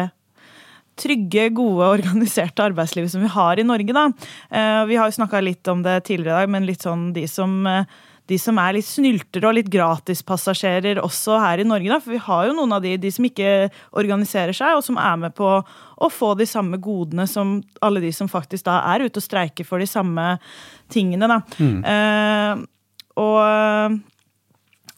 trygge, 0.99 1.49
gode, 1.57 1.87
organiserte 1.99 2.67
arbeidslivet 2.67 3.13
som 3.15 3.25
vi 3.25 3.33
har 3.33 3.61
i 3.61 3.67
Norge. 3.67 3.95
Da. 3.97 4.09
Eh, 4.51 4.83
vi 4.91 4.99
har 4.99 5.09
jo 5.09 5.19
snakka 5.21 5.43
litt 5.45 5.69
om 5.71 5.83
det 5.87 6.01
tidligere 6.09 6.37
i 6.37 6.41
dag, 6.43 6.53
men 6.55 6.69
litt 6.69 6.85
sånn 6.87 7.13
de 7.17 7.27
som, 7.31 7.67
eh, 7.67 7.85
de 8.29 8.39
som 8.39 8.59
er 8.61 8.75
litt 8.77 8.85
snyltere 8.85 9.49
og 9.49 9.57
litt 9.57 9.71
gratispassasjerer 9.73 11.01
også 11.01 11.39
her 11.41 11.63
i 11.63 11.69
Norge. 11.69 11.89
Da. 11.89 12.01
For 12.05 12.13
vi 12.13 12.25
har 12.27 12.49
jo 12.49 12.57
noen 12.59 12.75
av 12.77 12.83
de, 12.85 12.97
de 13.01 13.13
som 13.15 13.25
ikke 13.25 13.71
organiserer 13.97 14.53
seg, 14.57 14.77
og 14.77 14.85
som 14.85 14.99
er 15.01 15.17
med 15.17 15.35
på 15.39 15.49
å 15.65 16.11
få 16.13 16.35
de 16.37 16.47
samme 16.47 16.77
godene 16.77 17.27
som 17.27 17.63
alle 17.83 18.05
de 18.05 18.13
som 18.13 18.29
faktisk 18.29 18.69
da 18.69 18.83
er 18.93 19.07
ute 19.07 19.23
og 19.23 19.25
streiker 19.25 19.65
for 19.67 19.81
de 19.81 19.89
samme 19.89 20.37
tingene. 20.93 21.31
Da. 21.31 21.41
Mm. 21.59 21.81
Eh, 21.95 22.67
og 23.19 24.05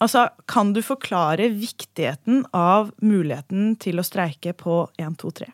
Altså, 0.01 0.29
Kan 0.49 0.73
du 0.73 0.81
forklare 0.83 1.51
viktigheten 1.53 2.47
av 2.57 2.93
muligheten 3.05 3.75
til 3.81 4.01
å 4.01 4.05
streike 4.07 4.55
på 4.57 4.87
1, 4.97 5.19
2, 5.21 5.33
3? 5.43 5.51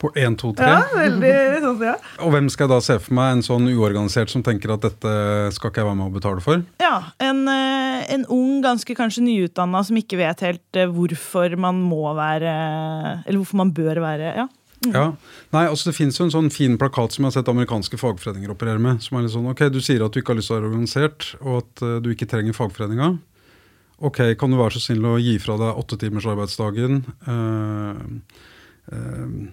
På 0.00 0.08
1, 0.16 0.38
2, 0.40 0.52
3? 0.56 0.68
Ja, 0.70 0.78
veldig 0.96 1.32
sånn, 1.60 1.82
ja. 1.84 1.96
Og 2.24 2.32
hvem 2.32 2.46
skal 2.52 2.66
jeg 2.66 2.72
da 2.72 2.78
se 2.84 2.96
for 3.04 3.16
meg? 3.18 3.34
En 3.36 3.42
sånn 3.44 3.68
uorganisert 3.68 4.32
som 4.32 4.44
tenker 4.46 4.72
at 4.72 4.86
dette 4.86 5.10
skal 5.52 5.72
ikke 5.72 5.82
jeg 5.82 5.90
være 5.90 5.98
med 5.98 6.08
å 6.08 6.14
betale 6.14 6.44
for? 6.44 6.62
Ja, 6.80 6.94
en, 7.20 7.42
eh, 7.52 8.06
en 8.16 8.24
ung, 8.32 8.62
ganske 8.64 8.96
kanskje 8.96 9.26
nyutdanna 9.26 9.84
som 9.84 9.98
ikke 10.00 10.22
vet 10.22 10.40
helt 10.46 10.80
eh, 10.80 10.88
hvorfor 10.88 11.58
man 11.60 11.82
må 11.84 12.14
være 12.16 12.54
Eller 13.26 13.38
hvorfor 13.42 13.60
man 13.60 13.74
bør 13.76 14.00
være. 14.00 14.32
ja. 14.40 14.48
Mm. 14.80 14.94
Ja, 14.96 15.06
nei, 15.52 15.66
altså 15.68 15.90
Det 15.90 15.96
finnes 15.98 16.16
jo 16.16 16.24
en 16.24 16.32
sånn 16.32 16.46
fin 16.48 16.78
plakat 16.80 17.12
som 17.12 17.26
jeg 17.26 17.28
har 17.28 17.34
sett 17.36 17.50
amerikanske 17.52 17.98
fagforeninger 18.00 18.54
operere 18.54 18.80
med. 18.80 19.02
som 19.04 19.18
er 19.18 19.26
litt 19.26 19.34
sånn, 19.34 19.50
ok, 19.50 19.68
Du 19.68 19.80
sier 19.84 20.00
at 20.02 20.12
du 20.12 20.22
ikke 20.22 20.32
har 20.32 20.40
lyst 20.40 20.48
til 20.48 20.56
å 20.56 20.60
være 20.60 20.70
organisert, 20.70 21.34
og 21.42 21.58
at 21.58 21.82
uh, 21.84 22.00
du 22.00 22.08
ikke 22.14 22.28
trenger 22.30 22.56
fagforeninga. 22.56 23.18
Ok, 24.00 24.22
kan 24.40 24.48
du 24.48 24.56
være 24.56 24.78
så 24.78 24.80
snill 24.80 25.04
å 25.04 25.18
gi 25.20 25.36
fra 25.36 25.58
deg 25.60 25.76
åtte 25.76 25.98
timers 26.00 26.24
arbeidsdagen? 26.24 27.02
Uh, 27.28 27.92
uh, 28.88 29.50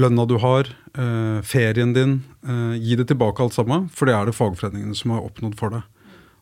lønna 0.00 0.26
du 0.28 0.36
har, 0.38 0.68
eh, 0.94 1.40
ferien 1.42 1.92
din. 1.92 2.22
Eh, 2.46 2.78
gi 2.78 2.96
det 2.96 3.08
tilbake 3.08 3.40
alt 3.42 3.54
sammen, 3.54 3.88
for 3.90 4.06
det 4.06 4.14
er 4.14 4.26
det 4.26 4.34
fagforeningene 4.34 4.96
som 4.96 5.10
har 5.10 5.22
oppnådd 5.22 5.56
for 5.56 5.70
deg. 5.70 5.82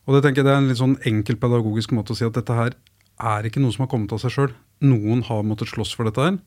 Og 0.07 0.13
Det 0.13 0.23
tenker 0.23 0.43
jeg 0.43 0.45
det 0.45 0.53
er 0.53 0.61
en 0.61 0.67
litt 0.67 0.77
sånn 0.77 0.99
enkel 1.03 1.35
pedagogisk 1.35 1.89
måte 1.91 2.13
å 2.13 2.15
si 2.15 2.25
at 2.25 2.33
dette 2.33 2.53
her 2.53 2.75
er 3.19 3.43
ikke 3.43 3.61
noe 3.61 3.73
som 3.73 3.87
har 3.87 3.91
kommet 3.91 4.11
av 4.13 4.19
seg 4.19 4.31
sjøl. 4.31 4.51
Noen 4.81 5.23
har 5.23 5.43
måttet 5.43 5.71
slåss 5.71 5.95
for 5.95 6.05
dette 6.05 6.21
her. 6.21 6.37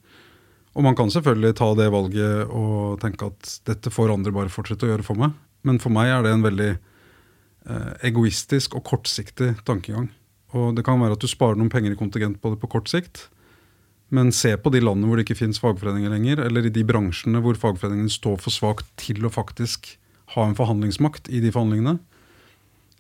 Og 0.76 0.84
man 0.84 0.94
kan 0.94 1.08
selvfølgelig 1.10 1.56
ta 1.58 1.74
det 1.74 1.90
valget 1.90 2.50
og 2.54 3.00
tenke 3.00 3.26
at 3.32 3.60
dette 3.66 3.90
får 3.90 4.12
andre 4.14 4.30
bare 4.30 4.52
fortsette 4.52 4.86
å 4.86 4.92
gjøre 4.92 5.06
for 5.06 5.18
meg. 5.18 5.32
Men 5.64 5.80
for 5.82 5.90
meg 5.90 6.12
er 6.12 6.22
det 6.22 6.32
en 6.32 6.44
veldig 6.44 6.78
eh, 7.68 7.92
egoistisk 8.06 8.76
og 8.78 8.84
kortsiktig 8.84 9.56
tankegang. 9.66 10.10
Og 10.54 10.76
det 10.76 10.84
kan 10.86 11.00
være 11.00 11.18
at 11.18 11.24
du 11.24 11.26
sparer 11.26 11.58
noen 11.58 11.72
penger 11.72 11.96
i 11.96 11.98
kontingent 11.98 12.38
på 12.40 12.52
det 12.52 12.60
på 12.62 12.70
kort 12.70 12.88
sikt. 12.88 13.26
Men 14.14 14.32
se 14.32 14.54
på 14.56 14.72
de 14.72 14.80
landene 14.80 15.10
hvor 15.10 15.20
det 15.20 15.26
ikke 15.26 15.42
finnes 15.42 15.60
fagforeninger 15.60 16.12
lenger, 16.12 16.40
eller 16.46 16.66
i 16.66 16.72
de 16.72 16.84
bransjene 16.88 17.42
hvor 17.44 17.58
fagforeningene 17.60 18.12
står 18.12 18.38
for 18.40 18.54
svakt 18.54 18.88
til 19.00 19.26
å 19.26 19.32
faktisk 19.32 19.96
ha 20.34 20.46
en 20.48 20.56
forhandlingsmakt 20.56 21.28
i 21.32 21.42
de 21.44 21.52
forhandlingene, 21.52 21.98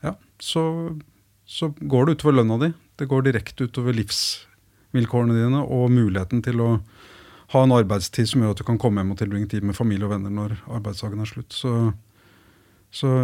ja, 0.04 0.14
så, 0.40 0.62
så 1.48 1.70
går 1.80 2.06
det 2.06 2.18
utover 2.18 2.38
lønna 2.38 2.58
di. 2.60 2.72
Det 3.00 3.08
går 3.10 3.24
direkte 3.26 3.68
utover 3.68 3.96
livsvilkårene 3.96 5.36
dine 5.36 5.62
og 5.64 5.88
muligheten 5.92 6.44
til 6.44 6.60
å 6.64 6.70
ha 7.54 7.62
en 7.64 7.72
arbeidstid 7.72 8.28
som 8.28 8.44
gjør 8.44 8.52
at 8.52 8.60
du 8.60 8.66
kan 8.68 8.80
komme 8.80 9.00
hjem 9.00 9.14
og 9.14 9.20
tilbringe 9.22 9.48
tid 9.48 9.64
med 9.64 9.76
familie 9.76 10.04
og 10.04 10.12
venner 10.12 10.32
når 10.34 10.58
arbeidsdagen 10.66 11.24
er 11.24 11.30
slutt. 11.30 11.56
Så, 11.56 11.72
så 12.92 13.14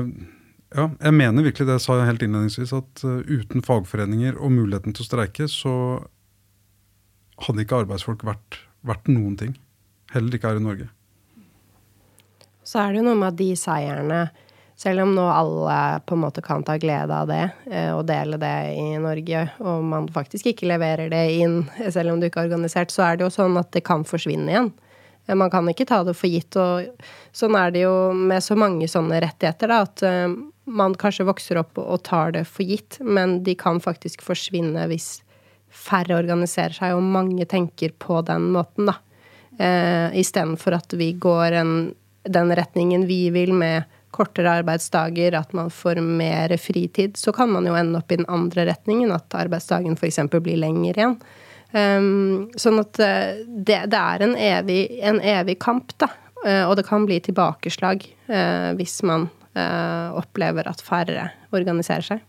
ja, 0.75 0.89
jeg 0.89 1.17
mener 1.17 1.45
virkelig 1.45 1.69
det 1.69 1.77
jeg 1.77 1.85
sa 1.85 1.99
helt 2.03 2.25
innledningsvis, 2.25 2.73
at 2.77 3.05
uh, 3.05 3.21
uten 3.29 3.65
fagforeninger 3.65 4.41
og 4.41 4.55
muligheten 4.57 4.97
til 4.97 5.05
å 5.05 5.09
streike, 5.11 5.49
så 5.53 5.75
hadde 7.43 7.65
ikke 7.65 7.83
arbeidsfolk 7.83 8.25
vært, 8.27 8.61
vært 8.87 9.11
noen 9.11 9.37
ting. 9.41 9.57
Heller 10.15 10.37
ikke 10.37 10.53
her 10.53 10.61
i 10.61 10.65
Norge. 10.65 10.89
Så 12.65 12.81
er 12.81 12.93
det 12.93 13.03
jo 13.03 13.09
noe 13.09 13.19
med 13.19 13.33
at 13.33 13.41
de 13.41 13.51
seierne 13.59 14.21
selv 14.77 15.05
om 15.05 15.13
nå 15.15 15.25
alle 15.31 16.01
på 16.07 16.17
en 16.17 16.23
måte 16.25 16.43
kan 16.43 16.65
ta 16.67 16.77
glede 16.83 17.15
av 17.15 17.29
det 17.31 17.43
eh, 17.71 17.91
og 17.95 18.07
dele 18.09 18.39
det 18.43 18.55
i 18.75 18.97
Norge, 18.99 19.45
og 19.63 19.85
man 19.87 20.09
faktisk 20.11 20.49
ikke 20.51 20.67
leverer 20.67 21.13
det 21.13 21.25
inn 21.37 21.61
selv 21.95 22.15
om 22.15 22.21
du 22.21 22.27
ikke 22.27 22.43
er 22.43 22.51
organisert, 22.51 22.91
så 22.91 23.07
er 23.07 23.19
det 23.19 23.29
jo 23.29 23.35
sånn 23.37 23.59
at 23.61 23.71
det 23.77 23.85
kan 23.87 24.03
forsvinne 24.09 24.51
igjen. 24.51 24.73
Eh, 25.27 25.37
man 25.39 25.53
kan 25.53 25.69
ikke 25.71 25.87
ta 25.89 26.03
det 26.07 26.17
for 26.19 26.31
gitt. 26.31 26.59
Og 26.59 27.07
sånn 27.37 27.59
er 27.59 27.75
det 27.75 27.85
jo 27.85 27.95
med 28.17 28.43
så 28.45 28.59
mange 28.59 28.89
sånne 28.91 29.23
rettigheter, 29.25 29.71
da, 29.71 29.85
at 29.87 30.05
eh, 30.07 30.27
man 30.65 30.97
kanskje 30.99 31.29
vokser 31.29 31.61
opp 31.61 31.79
og 31.79 32.03
tar 32.07 32.35
det 32.35 32.47
for 32.49 32.67
gitt, 32.67 32.99
men 33.01 33.43
de 33.47 33.55
kan 33.59 33.81
faktisk 33.85 34.25
forsvinne 34.25 34.89
hvis 34.91 35.19
færre 35.75 36.17
organiserer 36.17 36.77
seg, 36.77 36.95
og 36.95 37.03
mange 37.03 37.47
tenker 37.51 37.93
på 37.99 38.21
den 38.27 38.49
måten, 38.55 38.89
da. 38.91 38.99
Eh, 39.59 40.15
Istedenfor 40.21 40.79
at 40.79 40.95
vi 40.99 41.13
går 41.19 41.59
en, 41.61 41.75
den 42.25 42.55
retningen 42.57 43.07
vi 43.11 43.29
vil, 43.35 43.53
med 43.55 43.91
kortere 44.15 44.61
arbeidsdager, 44.61 45.35
at 45.35 45.55
man 45.57 45.73
får 45.75 45.99
mer 46.05 46.55
fritid, 46.63 47.17
så 47.19 47.35
kan 47.35 47.51
man 47.51 47.67
jo 47.67 47.75
ende 47.75 47.99
opp 47.99 48.13
i 48.13 48.21
den 48.21 48.29
andre 48.31 48.69
retningen, 48.71 49.11
at 49.15 49.35
arbeidsdagen 49.35 49.99
f.eks. 49.99 50.21
blir 50.39 50.61
lenger 50.63 51.01
igjen. 51.01 51.17
Um, 51.75 52.53
sånn 52.55 52.79
at 52.79 53.01
eh, 53.03 53.41
det, 53.51 53.81
det 53.91 53.99
er 53.99 54.23
en 54.23 54.37
evig, 54.39 54.83
en 55.03 55.19
evig, 55.19 55.59
kamp, 55.63 55.91
da. 55.99 56.13
Uh, 56.45 56.69
og 56.69 56.77
det 56.79 56.85
kan 56.87 57.07
bli 57.09 57.17
tilbakeslag 57.25 58.05
uh, 58.29 58.71
hvis 58.79 59.01
man 59.09 59.27
uh, 59.57 60.13
opplever 60.15 60.69
at 60.71 60.83
færre 60.85 61.31
organiserer 61.57 62.07
seg. 62.07 62.23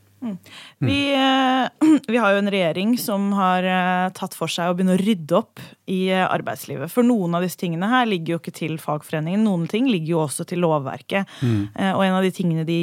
Vi, 0.80 1.00
eh, 1.14 1.68
vi 2.08 2.18
har 2.18 2.34
jo 2.34 2.42
en 2.42 2.52
regjering 2.52 2.96
som 2.98 3.28
har 3.38 3.66
eh, 3.68 4.10
tatt 4.16 4.34
for 4.38 4.52
seg 4.52 4.72
å 4.72 4.76
begynne 4.78 4.96
å 4.96 5.02
rydde 5.02 5.38
opp 5.38 5.62
i 5.92 6.08
eh, 6.10 6.24
arbeidslivet. 6.26 6.90
For 6.92 7.06
noen 7.06 7.36
av 7.38 7.46
disse 7.46 7.60
tingene 7.62 7.90
her 7.92 8.08
ligger 8.10 8.36
jo 8.36 8.40
ikke 8.42 8.56
til 8.56 8.78
fagforeningen. 8.82 9.44
Noen 9.46 9.68
ting 9.70 9.90
ligger 9.92 10.16
jo 10.16 10.22
også 10.24 10.48
til 10.50 10.64
lovverket. 10.66 11.30
Mm. 11.46 11.60
Eh, 11.76 11.92
Og 11.94 12.06
en 12.08 12.18
av 12.18 12.26
de 12.26 12.32
tingene 12.34 12.66
de 12.68 12.80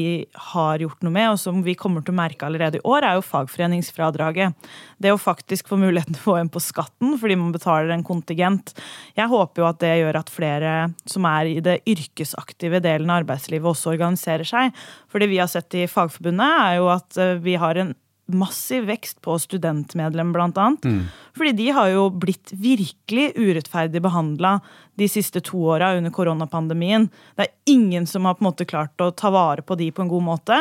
har 0.52 0.84
gjort 0.84 1.02
noe 1.02 1.14
med, 1.14 1.30
og 1.32 1.40
som 1.42 1.62
vi 1.66 1.74
kommer 1.78 2.04
til 2.04 2.14
å 2.14 2.20
merke 2.20 2.46
allerede 2.46 2.78
i 2.78 2.84
år, 2.86 3.08
er 3.08 3.18
jo 3.18 3.26
fagforeningsfradraget. 3.26 4.54
Det 5.02 5.12
å 5.12 5.20
faktisk 5.20 5.72
få 5.72 5.80
muligheten 5.82 6.14
til 6.16 6.22
å 6.22 6.28
få 6.28 6.38
en 6.42 6.52
på 6.52 6.62
skatten 6.62 7.16
fordi 7.18 7.38
man 7.40 7.54
betaler 7.54 7.90
en 7.94 8.06
kontingent. 8.06 8.74
Jeg 9.18 9.30
håper 9.32 9.64
jo 9.64 9.68
at 9.68 9.82
det 9.82 9.96
gjør 9.98 10.20
at 10.22 10.32
flere 10.32 10.76
som 11.08 11.26
er 11.28 11.50
i 11.50 11.58
det 11.64 11.80
yrkesaktive 11.90 12.80
delen 12.84 13.10
av 13.10 13.22
arbeidslivet, 13.24 13.66
også 13.72 13.96
organiserer 13.96 14.46
seg. 14.46 14.70
For 15.10 15.22
det 15.22 15.28
vi 15.32 15.40
har 15.42 15.50
sett 15.50 15.74
i 15.76 15.88
Fagforbundet, 15.90 16.54
er 16.62 16.78
jo 16.78 16.88
at 16.92 17.18
vi 17.44 17.58
har 17.60 17.80
en 17.80 17.94
massiv 18.32 18.84
vekst 18.84 19.20
på 19.20 19.38
studentmedlem, 19.38 20.32
blant 20.32 20.58
annet. 20.58 20.84
Mm. 20.84 21.04
Fordi 21.36 21.52
de 21.52 21.68
har 21.70 21.88
jo 21.90 22.04
blitt 22.10 22.52
virkelig 22.52 23.32
urettferdig 23.36 24.02
behandla 24.02 24.60
de 25.00 25.08
siste 25.08 25.40
to 25.44 25.58
åra 25.74 25.92
under 25.96 26.12
koronapandemien. 26.14 27.08
Det 27.36 27.46
er 27.46 27.72
ingen 27.72 28.06
som 28.06 28.24
har 28.28 28.36
på 28.36 28.44
en 28.44 28.50
måte 28.50 28.68
klart 28.68 29.00
å 29.00 29.10
ta 29.16 29.32
vare 29.32 29.64
på 29.66 29.76
de 29.80 29.90
på 29.92 30.04
en 30.04 30.12
god 30.12 30.26
måte. 30.28 30.60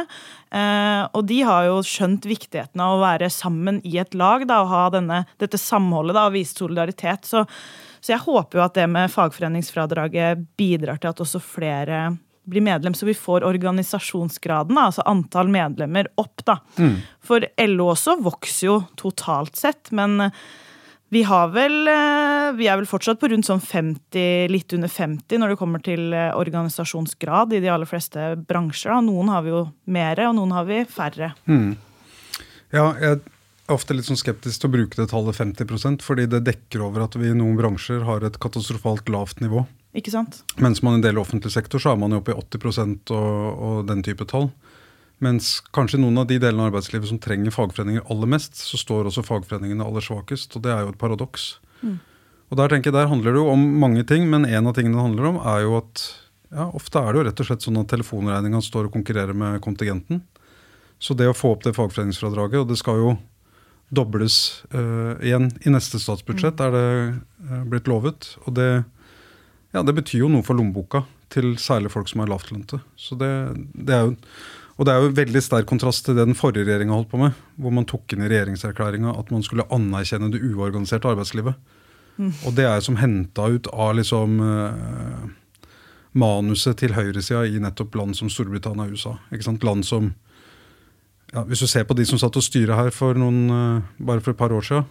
Eh, 0.51 1.03
og 1.11 1.27
de 1.29 1.41
har 1.47 1.67
jo 1.67 1.81
skjønt 1.85 2.27
viktigheten 2.29 2.83
av 2.83 2.97
å 2.97 3.03
være 3.03 3.29
sammen 3.33 3.81
i 3.87 3.97
et 4.01 4.17
lag 4.17 4.47
da, 4.49 4.63
og 4.63 4.73
ha 4.73 4.87
denne, 4.95 5.23
dette 5.41 5.59
samholdet 5.61 6.17
da, 6.17 6.27
og 6.27 6.35
vise 6.37 6.57
solidaritet. 6.57 7.29
Så, 7.29 7.45
så 7.99 8.15
jeg 8.15 8.25
håper 8.25 8.59
jo 8.59 8.65
at 8.65 8.79
det 8.79 8.89
med 8.91 9.13
fagforeningsfradraget 9.13 10.47
bidrar 10.59 11.01
til 11.01 11.13
at 11.13 11.23
også 11.23 11.43
flere 11.43 12.03
blir 12.49 12.63
medlem, 12.65 12.93
så 12.93 13.05
vi 13.05 13.13
får 13.17 13.45
organisasjonsgraden, 13.47 14.77
altså 14.77 15.05
antall 15.09 15.51
medlemmer, 15.51 16.09
opp. 16.21 16.43
da. 16.45 16.57
Mm. 16.77 16.97
For 17.23 17.45
LO 17.67 17.91
også 17.93 18.17
vokser 18.23 18.67
jo 18.67 18.77
totalt 18.99 19.59
sett, 19.59 19.91
men 19.95 20.19
eh, 20.27 20.43
vi 21.11 21.25
har 21.27 21.49
vel 21.51 21.87
eh, 21.91 22.53
Vi 22.55 22.67
er 22.71 22.77
vel 22.79 22.87
fortsatt 22.87 23.19
på 23.19 23.27
rundt 23.31 23.47
sånn 23.47 23.59
50, 23.63 24.47
litt 24.51 24.73
under 24.75 24.91
50 24.91 25.41
når 25.41 25.53
det 25.53 25.59
kommer 25.59 25.83
til 25.83 26.13
eh, 26.15 26.31
organisasjonsgrad 26.35 27.51
i 27.55 27.61
de 27.63 27.71
aller 27.71 27.89
fleste 27.89 28.33
bransjer. 28.47 28.93
Da. 28.93 29.01
Noen 29.03 29.31
har 29.31 29.43
vi 29.45 29.53
jo 29.53 29.65
mere, 29.91 30.29
og 30.29 30.37
noen 30.39 30.55
har 30.55 30.67
vi 30.67 30.81
færre. 30.87 31.33
Mm. 31.51 31.75
Ja, 32.71 32.85
jeg 32.95 33.19
er 33.19 33.75
ofte 33.75 33.95
litt 33.95 34.07
sånn 34.07 34.19
skeptisk 34.19 34.63
til 34.63 34.71
å 34.71 34.73
bruke 34.77 34.99
det 34.99 35.09
tallet 35.11 35.37
50% 35.37 36.03
fordi 36.03 36.29
det 36.31 36.45
dekker 36.47 36.83
over 36.87 37.05
at 37.05 37.15
vi 37.19 37.31
i 37.31 37.35
noen 37.37 37.59
bransjer 37.59 38.07
har 38.07 38.23
et 38.27 38.39
katastrofalt 38.41 39.11
lavt 39.11 39.43
nivå. 39.43 39.65
Ikke 39.97 40.13
sant? 40.13 40.41
Mens 40.61 40.79
man 40.85 40.95
i 40.95 40.99
en 41.01 41.05
del 41.05 41.19
offentlig 41.19 41.51
sektor 41.51 41.81
så 41.81 41.93
er 41.93 41.99
man 41.99 42.13
jo 42.13 42.21
oppe 42.21 42.33
i 42.33 42.37
80 42.37 43.11
og, 43.11 43.63
og 43.67 43.81
den 43.89 44.03
type 44.05 44.27
tall. 44.29 44.49
Mens 45.21 45.59
kanskje 45.75 45.99
noen 46.01 46.17
av 46.17 46.29
de 46.29 46.39
delene 46.41 46.63
av 46.63 46.71
arbeidslivet 46.71 47.11
som 47.11 47.19
trenger 47.21 47.53
fagforeninger 47.53 48.07
aller 48.09 48.31
mest, 48.31 48.57
så 48.57 48.79
står 48.79 49.09
også 49.09 49.25
fagforeningene 49.27 49.85
aller 49.85 50.01
svakest. 50.01 50.55
Og 50.57 50.63
det 50.65 50.71
er 50.73 50.85
jo 50.85 50.93
et 50.95 51.01
paradoks. 51.01 51.51
Mm. 51.83 51.99
Og 52.51 52.57
der 52.59 52.71
tenker 52.71 52.89
jeg, 52.89 52.97
der 52.97 53.11
handler 53.11 53.35
det 53.35 53.43
jo 53.43 53.51
om 53.51 53.67
mange 53.83 54.03
ting, 54.07 54.25
men 54.31 54.47
en 54.47 54.67
av 54.67 54.73
tingene 54.75 54.97
det 54.97 55.05
handler 55.05 55.29
om, 55.29 55.37
er 55.53 55.65
jo 55.67 55.75
at 55.77 56.05
ja, 56.51 56.65
ofte 56.75 56.99
er 56.99 57.11
det 57.11 57.21
jo 57.21 57.25
rett 57.29 57.43
og 57.43 57.47
slett 57.47 57.67
sånn 57.67 57.79
at 57.79 57.91
telefonregninga 57.93 58.59
står 58.65 58.89
og 58.89 58.95
konkurrerer 58.95 59.37
med 59.37 59.61
kontingenten. 59.63 60.23
Så 61.01 61.15
det 61.17 61.29
å 61.29 61.35
få 61.37 61.53
opp 61.55 61.63
det 61.65 61.75
fagforeningsfradraget, 61.77 62.63
og 62.63 62.73
det 62.73 62.79
skal 62.81 62.99
jo 62.99 63.13
dobles 63.91 64.63
uh, 64.73 65.15
igjen 65.23 65.49
i 65.67 65.71
neste 65.73 65.99
statsbudsjett, 65.99 66.59
er 66.63 66.75
det 66.75 66.89
uh, 67.51 67.61
blitt 67.71 67.87
lovet. 67.91 68.33
Og 68.45 68.55
det, 68.57 68.69
ja, 69.71 69.83
det 69.83 69.95
betyr 69.97 70.25
jo 70.25 70.31
noe 70.31 70.45
for 70.45 70.57
lommeboka 70.57 71.05
til 71.31 71.53
særlig 71.61 71.93
folk 71.93 72.09
som 72.11 72.23
er 72.23 72.31
lavtlønte. 72.31 72.81
Så 72.99 73.15
det, 73.19 73.31
det 73.71 73.95
er 73.95 74.09
jo 74.09 74.15
og 74.79 74.87
det 74.87 74.93
er 74.93 75.03
jo 75.03 75.09
en 75.11 75.17
veldig 75.19 75.41
sterk 75.45 75.67
kontrast 75.69 76.07
til 76.07 76.15
det 76.17 76.23
den 76.25 76.37
forrige 76.37 76.65
regjeringa 76.65 76.95
holdt 76.95 77.11
på 77.11 77.19
med, 77.21 77.35
hvor 77.61 77.73
man 77.75 77.85
tok 77.85 78.15
inn 78.15 78.23
i 78.25 78.29
regjeringserklæringa 78.31 79.11
at 79.13 79.27
man 79.29 79.43
skulle 79.45 79.67
anerkjenne 79.69 80.31
det 80.33 80.39
uorganiserte 80.41 81.05
arbeidslivet. 81.11 81.53
Mm. 82.17 82.31
Og 82.47 82.55
det 82.57 82.65
er 82.65 82.81
som 82.81 82.97
henta 82.97 83.45
ut 83.51 83.69
av 83.69 83.93
liksom 83.99 84.39
eh, 84.41 85.27
manuset 86.17 86.79
til 86.81 86.95
høyresida 86.97 87.43
i 87.45 87.61
nettopp 87.61 87.99
land 87.99 88.17
som 88.17 88.31
Storbritannia 88.31 88.87
og 88.87 88.97
USA. 88.97 89.13
Ikke 89.29 89.51
sant? 89.51 89.67
Land 89.67 89.85
som 89.85 90.09
ja, 91.31 91.45
Hvis 91.47 91.61
du 91.61 91.67
ser 91.69 91.85
på 91.85 91.95
de 91.95 92.07
som 92.09 92.19
satt 92.19 92.35
og 92.35 92.43
styrer 92.43 92.75
her 92.75 92.89
for 92.95 93.13
noen, 93.13 93.45
eh, 93.53 93.93
bare 94.01 94.23
for 94.23 94.33
et 94.33 94.41
par 94.41 94.55
år 94.55 94.65
siden 94.65 94.89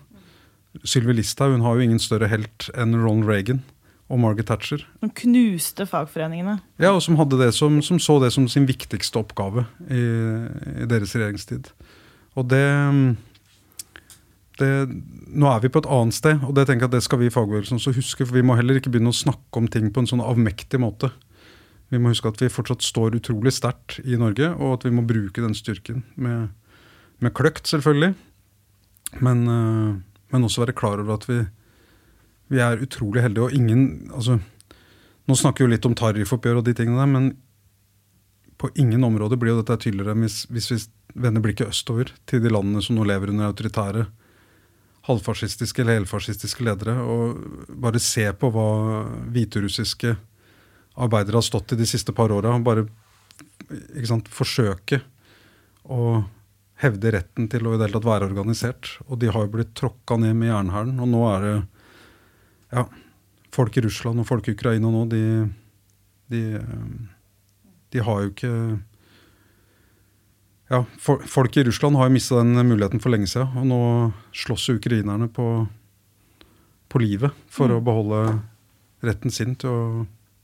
Sylvi 0.86 1.18
Listhaug 1.18 1.58
har 1.64 1.74
jo 1.74 1.82
ingen 1.82 1.98
større 1.98 2.30
helt 2.30 2.70
enn 2.78 2.94
Ronald 2.94 3.26
Reagan 3.26 3.64
og 4.10 4.18
Margaret 4.18 4.48
Thatcher. 4.50 4.82
De 5.00 5.08
knuste 5.22 5.86
fagforeningene. 5.86 6.58
Ja, 6.82 6.90
og 6.96 7.02
som, 7.04 7.16
hadde 7.20 7.38
det 7.38 7.52
som, 7.54 7.78
som 7.84 8.00
så 8.02 8.18
det 8.22 8.32
som 8.34 8.48
sin 8.50 8.66
viktigste 8.66 9.22
oppgave 9.22 9.68
i, 9.86 10.02
i 10.82 10.88
deres 10.90 11.14
regjeringstid. 11.14 11.70
Og 12.38 12.48
det, 12.50 12.64
det 14.58 14.70
Nå 15.30 15.46
er 15.46 15.62
vi 15.62 15.70
på 15.70 15.82
et 15.82 15.90
annet 15.94 16.16
sted, 16.16 16.42
og 16.42 16.56
det 16.58 16.66
tenker 16.66 16.88
jeg 16.88 16.90
at 16.90 16.96
det 16.98 17.04
skal 17.06 17.20
vi 17.22 17.30
i 17.30 17.34
fagbevegelsen 17.34 17.78
også 17.78 17.94
huske. 17.94 18.26
For 18.26 18.34
vi 18.34 18.44
må 18.46 18.58
heller 18.58 18.80
ikke 18.80 18.90
begynne 18.90 19.14
å 19.14 19.20
snakke 19.20 19.62
om 19.62 19.70
ting 19.70 19.92
på 19.94 20.02
en 20.02 20.10
sånn 20.10 20.24
avmektig 20.24 20.82
måte. 20.82 21.12
Vi 21.90 21.98
må 21.98 22.10
huske 22.10 22.30
at 22.30 22.42
vi 22.42 22.50
fortsatt 22.50 22.82
står 22.86 23.18
utrolig 23.18 23.52
sterkt 23.54 24.00
i 24.02 24.18
Norge, 24.18 24.52
og 24.58 24.78
at 24.78 24.86
vi 24.86 24.94
må 24.94 25.06
bruke 25.06 25.42
den 25.42 25.54
styrken 25.58 26.04
med, 26.18 26.50
med 27.22 27.34
kløkt, 27.34 27.70
selvfølgelig. 27.70 28.14
Men, 29.22 29.46
øh, 29.50 29.94
men 30.30 30.46
også 30.46 30.64
være 30.64 30.76
klar 30.78 31.02
over 31.02 31.16
at 31.18 31.26
vi, 31.30 31.40
vi 32.50 32.62
er 32.62 32.82
utrolig 32.82 33.22
heldige, 33.24 33.46
og 33.46 33.54
ingen 33.54 34.10
altså, 34.14 34.40
Nå 35.28 35.36
snakker 35.38 35.62
vi 35.62 35.68
jo 35.68 35.74
litt 35.76 35.86
om 35.86 35.94
tariffoppgjør 35.94 36.58
og 36.58 36.64
de 36.66 36.72
tingene 36.74 36.98
der, 36.98 37.10
men 37.10 37.26
på 38.58 38.70
ingen 38.82 39.04
områder 39.06 39.38
blir 39.38 39.52
jo 39.52 39.60
dette 39.60 39.76
tydeligere 39.84 40.16
hvis, 40.18 40.40
hvis 40.50 40.66
vi 40.72 40.78
vender 41.22 41.44
blikket 41.44 41.70
østover 41.70 42.10
til 42.26 42.42
de 42.42 42.50
landene 42.50 42.82
som 42.82 42.98
nå 42.98 43.04
lever 43.06 43.30
under 43.30 43.52
autoritære, 43.52 44.08
halvfascistiske 45.06 45.84
eller 45.84 46.00
helfascistiske 46.00 46.66
ledere, 46.66 46.96
og 46.98 47.38
bare 47.70 48.02
se 48.02 48.26
på 48.36 48.50
hva 48.52 48.66
hviterussiske 49.32 50.16
arbeidere 51.00 51.38
har 51.38 51.46
stått 51.46 51.76
i 51.76 51.80
de 51.80 51.88
siste 51.88 52.12
par 52.16 52.32
åra. 52.34 52.56
Bare 52.64 52.88
ikke 53.70 54.10
sant, 54.10 54.28
forsøke 54.34 55.00
å 55.86 56.20
hevde 56.80 57.12
retten 57.14 57.48
til 57.52 57.66
å 57.66 57.74
i 57.74 57.78
det 57.78 57.86
hele 57.86 57.98
tatt 57.98 58.08
være 58.08 58.28
organisert. 58.28 58.96
Og 59.08 59.20
de 59.20 59.30
har 59.30 59.46
jo 59.46 59.54
blitt 59.54 59.76
tråkka 59.78 60.18
ned 60.20 60.36
med 60.36 60.50
jernhælen. 60.50 60.98
Og 61.00 61.10
nå 61.12 61.22
er 61.30 61.46
det 61.46 61.54
ja, 62.72 62.84
folk 63.52 63.76
i 63.76 63.82
Russland 63.86 64.20
og 64.22 64.26
folk 64.28 64.48
i 64.48 64.54
Ukraina 64.54 64.90
nå, 64.92 65.04
de, 65.10 65.22
de, 66.30 66.42
de 67.90 67.98
har 68.06 68.20
jo 68.22 68.30
ikke 68.30 68.52
ja, 70.70 70.84
for, 71.02 71.18
Folk 71.26 71.56
i 71.58 71.64
Russland 71.66 71.96
har 71.98 72.06
jo 72.06 72.14
mista 72.14 72.38
den 72.38 72.54
muligheten 72.68 73.00
for 73.02 73.10
lenge 73.10 73.26
siden. 73.26 73.50
Og 73.58 73.66
nå 73.66 73.78
slåss 74.38 74.68
ukrainerne 74.76 75.26
på, 75.34 75.46
på 76.90 77.00
livet 77.02 77.34
for 77.50 77.72
å 77.74 77.80
beholde 77.82 78.20
retten 79.02 79.32
sin 79.34 79.56
til 79.58 79.70
å 79.72 79.82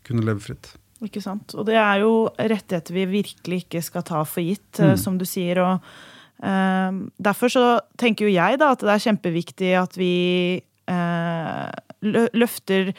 kunne 0.07 0.25
leve 0.27 0.43
fritt. 0.43 0.73
Ikke 1.05 1.21
sant? 1.23 1.53
Og 1.55 1.67
det 1.69 1.77
er 1.79 2.01
jo 2.03 2.13
rettigheter 2.41 2.97
vi 2.97 3.05
virkelig 3.21 3.63
ikke 3.67 3.83
skal 3.85 4.03
ta 4.09 4.25
for 4.27 4.43
gitt, 4.43 4.81
eh, 4.81 4.95
Mm. 4.95 4.99
som 4.99 5.19
du 5.21 5.25
sier. 5.29 5.59
og 5.61 5.81
eh, 6.43 6.91
Derfor 7.23 7.53
så 7.53 7.65
tenker 8.01 8.27
jo 8.27 8.33
jeg 8.35 8.59
da 8.59 8.73
at 8.73 8.81
det 8.83 8.89
er 8.95 9.05
kjempeviktig 9.07 9.71
at 9.79 9.95
vi 10.01 10.63
eh, 10.89 11.71
lø- 11.71 11.86
løfter 12.37 12.93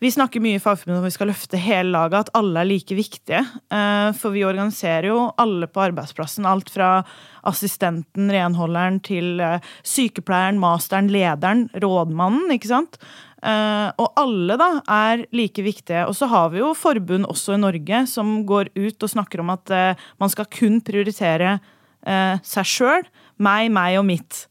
Vi 0.00 0.10
snakker 0.10 0.40
mye 0.40 0.56
i 0.56 0.62
Fagforbundet 0.62 1.02
om 1.02 1.04
vi 1.04 1.12
skal 1.12 1.28
løfte 1.28 1.58
hele 1.60 1.92
laget, 1.92 2.30
at 2.30 2.36
alle 2.38 2.62
er 2.62 2.68
like 2.70 2.96
viktige. 2.96 3.42
Eh, 3.68 4.12
for 4.16 4.32
vi 4.32 4.46
organiserer 4.48 5.10
jo 5.10 5.26
alle 5.36 5.68
på 5.68 5.82
arbeidsplassen. 5.84 6.46
Alt 6.48 6.72
fra 6.72 7.02
assistenten, 7.44 8.30
renholderen, 8.32 8.96
til 9.04 9.42
eh, 9.44 9.60
sykepleieren, 9.84 10.56
masteren, 10.62 11.10
lederen, 11.12 11.66
rådmannen. 11.84 12.48
ikke 12.56 12.70
sant? 12.72 12.96
Eh, 13.44 13.92
og 14.00 14.16
alle 14.24 14.56
da 14.56 14.70
er 14.88 15.26
like 15.36 15.60
viktige. 15.68 16.06
Og 16.08 16.16
så 16.16 16.30
har 16.32 16.48
vi 16.54 16.64
jo 16.64 16.72
forbund 16.72 17.28
også 17.28 17.58
i 17.58 17.60
Norge 17.60 18.06
som 18.08 18.38
går 18.48 18.72
ut 18.80 19.04
og 19.04 19.14
snakker 19.18 19.44
om 19.44 19.52
at 19.52 19.76
man 20.16 20.32
skal 20.32 20.48
kun 20.48 20.80
prioritere 20.80 21.58
seg 22.00 22.64
sjøl, 22.64 23.04
meg, 23.36 23.68
meg 23.68 24.00
og 24.00 24.08
mitt. 24.08 24.46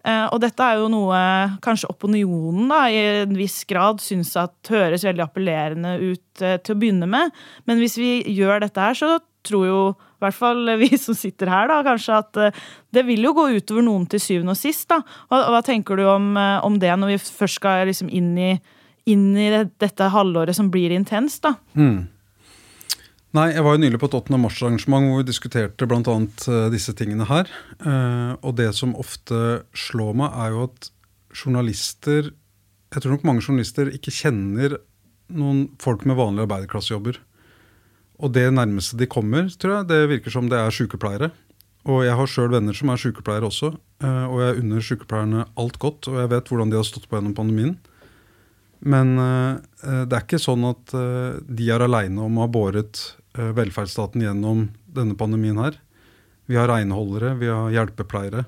Eh, 0.00 0.26
og 0.32 0.40
dette 0.40 0.64
er 0.64 0.78
jo 0.80 0.88
noe 0.88 1.16
kanskje 1.64 1.90
opinionen 1.92 2.70
da, 2.72 2.84
i 2.88 3.00
en 3.24 3.34
viss 3.36 3.62
grad 3.68 4.00
syns 4.00 4.32
at 4.40 4.70
høres 4.72 5.04
veldig 5.04 5.26
appellerende 5.26 5.96
ut 6.00 6.44
eh, 6.44 6.56
til 6.64 6.76
å 6.76 6.80
begynne 6.80 7.08
med. 7.10 7.34
Men 7.68 7.82
hvis 7.82 7.98
vi 8.00 8.14
gjør 8.32 8.64
dette 8.64 8.80
her, 8.80 8.96
så 8.96 9.18
tror 9.44 9.66
jo 9.68 9.82
i 9.92 10.24
hvert 10.24 10.36
fall 10.36 10.72
vi 10.80 10.90
som 11.00 11.16
sitter 11.16 11.52
her, 11.52 11.68
da, 11.68 11.80
kanskje 11.84 12.16
at 12.16 12.40
eh, 12.40 12.62
det 12.96 13.04
vil 13.08 13.28
jo 13.28 13.34
gå 13.36 13.50
utover 13.58 13.84
noen 13.84 14.06
til 14.10 14.22
syvende 14.24 14.56
og 14.56 14.60
sist. 14.60 14.88
da. 14.92 15.02
Hva, 15.28 15.42
hva 15.52 15.64
tenker 15.66 16.00
du 16.00 16.06
om, 16.08 16.32
om 16.36 16.80
det 16.80 16.94
når 16.96 17.14
vi 17.14 17.20
først 17.40 17.60
skal 17.60 17.84
liksom 17.90 18.08
inn 18.08 18.32
i, 18.40 18.54
inn 19.12 19.28
i 19.36 19.50
det, 19.52 19.66
dette 19.84 20.08
halvåret 20.14 20.56
som 20.56 20.72
blir 20.72 20.96
intenst? 20.96 21.44
da? 21.44 21.58
Mm. 21.76 22.08
Nei, 23.30 23.52
jeg 23.54 23.62
var 23.62 23.76
jo 23.76 23.82
nylig 23.84 23.98
på 24.02 24.08
et 24.08 24.14
8. 24.18 24.38
mars-arrangement 24.42 25.04
hvor 25.06 25.20
vi 25.20 25.28
diskuterte 25.28 25.86
bl.a. 25.86 26.14
disse 26.72 26.94
tingene 26.98 27.28
her. 27.28 27.50
Eh, 27.78 28.32
og 28.42 28.56
det 28.58 28.72
som 28.74 28.96
ofte 28.98 29.60
slår 29.70 30.16
meg, 30.18 30.34
er 30.34 30.56
jo 30.56 30.64
at 30.66 30.88
journalister 31.30 32.32
Jeg 32.90 33.04
tror 33.04 33.12
nok 33.14 33.26
mange 33.28 33.44
journalister 33.44 33.86
ikke 33.94 34.10
kjenner 34.10 34.80
noen 35.30 35.68
folk 35.78 36.02
med 36.10 36.18
vanlige 36.18 36.48
arbeiderklassejobber. 36.48 37.20
Og 38.18 38.32
det 38.34 38.48
nærmeste 38.50 38.98
de 38.98 39.06
kommer, 39.06 39.46
tror 39.46 39.76
jeg, 39.76 39.88
det 39.92 40.00
virker 40.10 40.34
som 40.34 40.50
det 40.50 40.58
er 40.58 40.74
sykepleiere. 40.74 41.30
Og 41.86 42.02
jeg 42.02 42.18
har 42.18 42.28
sjøl 42.28 42.50
venner 42.50 42.74
som 42.74 42.90
er 42.90 42.98
sykepleiere 42.98 43.46
også, 43.46 43.70
eh, 44.02 44.26
og 44.26 44.42
jeg 44.42 44.58
unner 44.64 44.82
sykepleierne 44.82 45.46
alt 45.54 45.78
godt. 45.78 46.10
Og 46.10 46.18
jeg 46.18 46.32
vet 46.34 46.50
hvordan 46.50 46.74
de 46.74 46.80
har 46.80 46.90
stått 46.90 47.06
på 47.06 47.14
gjennom 47.14 47.38
pandemien. 47.38 47.78
Men 48.80 49.14
eh, 49.22 50.02
det 50.02 50.18
er 50.18 50.26
ikke 50.26 50.42
sånn 50.42 50.66
at 50.66 50.98
eh, 50.98 51.38
de 51.46 51.70
er 51.70 51.86
aleine 51.86 52.26
om 52.26 52.42
å 52.42 52.48
ha 52.48 52.50
båret 52.50 53.06
velferdsstaten 53.34 54.24
gjennom 54.24 54.68
denne 54.90 55.16
pandemien 55.18 55.58
her. 55.60 55.76
Vi 56.50 56.58
har 56.58 56.70
renholdere, 56.70 57.36
vi 57.38 57.50
har 57.50 57.70
hjelpepleiere. 57.74 58.44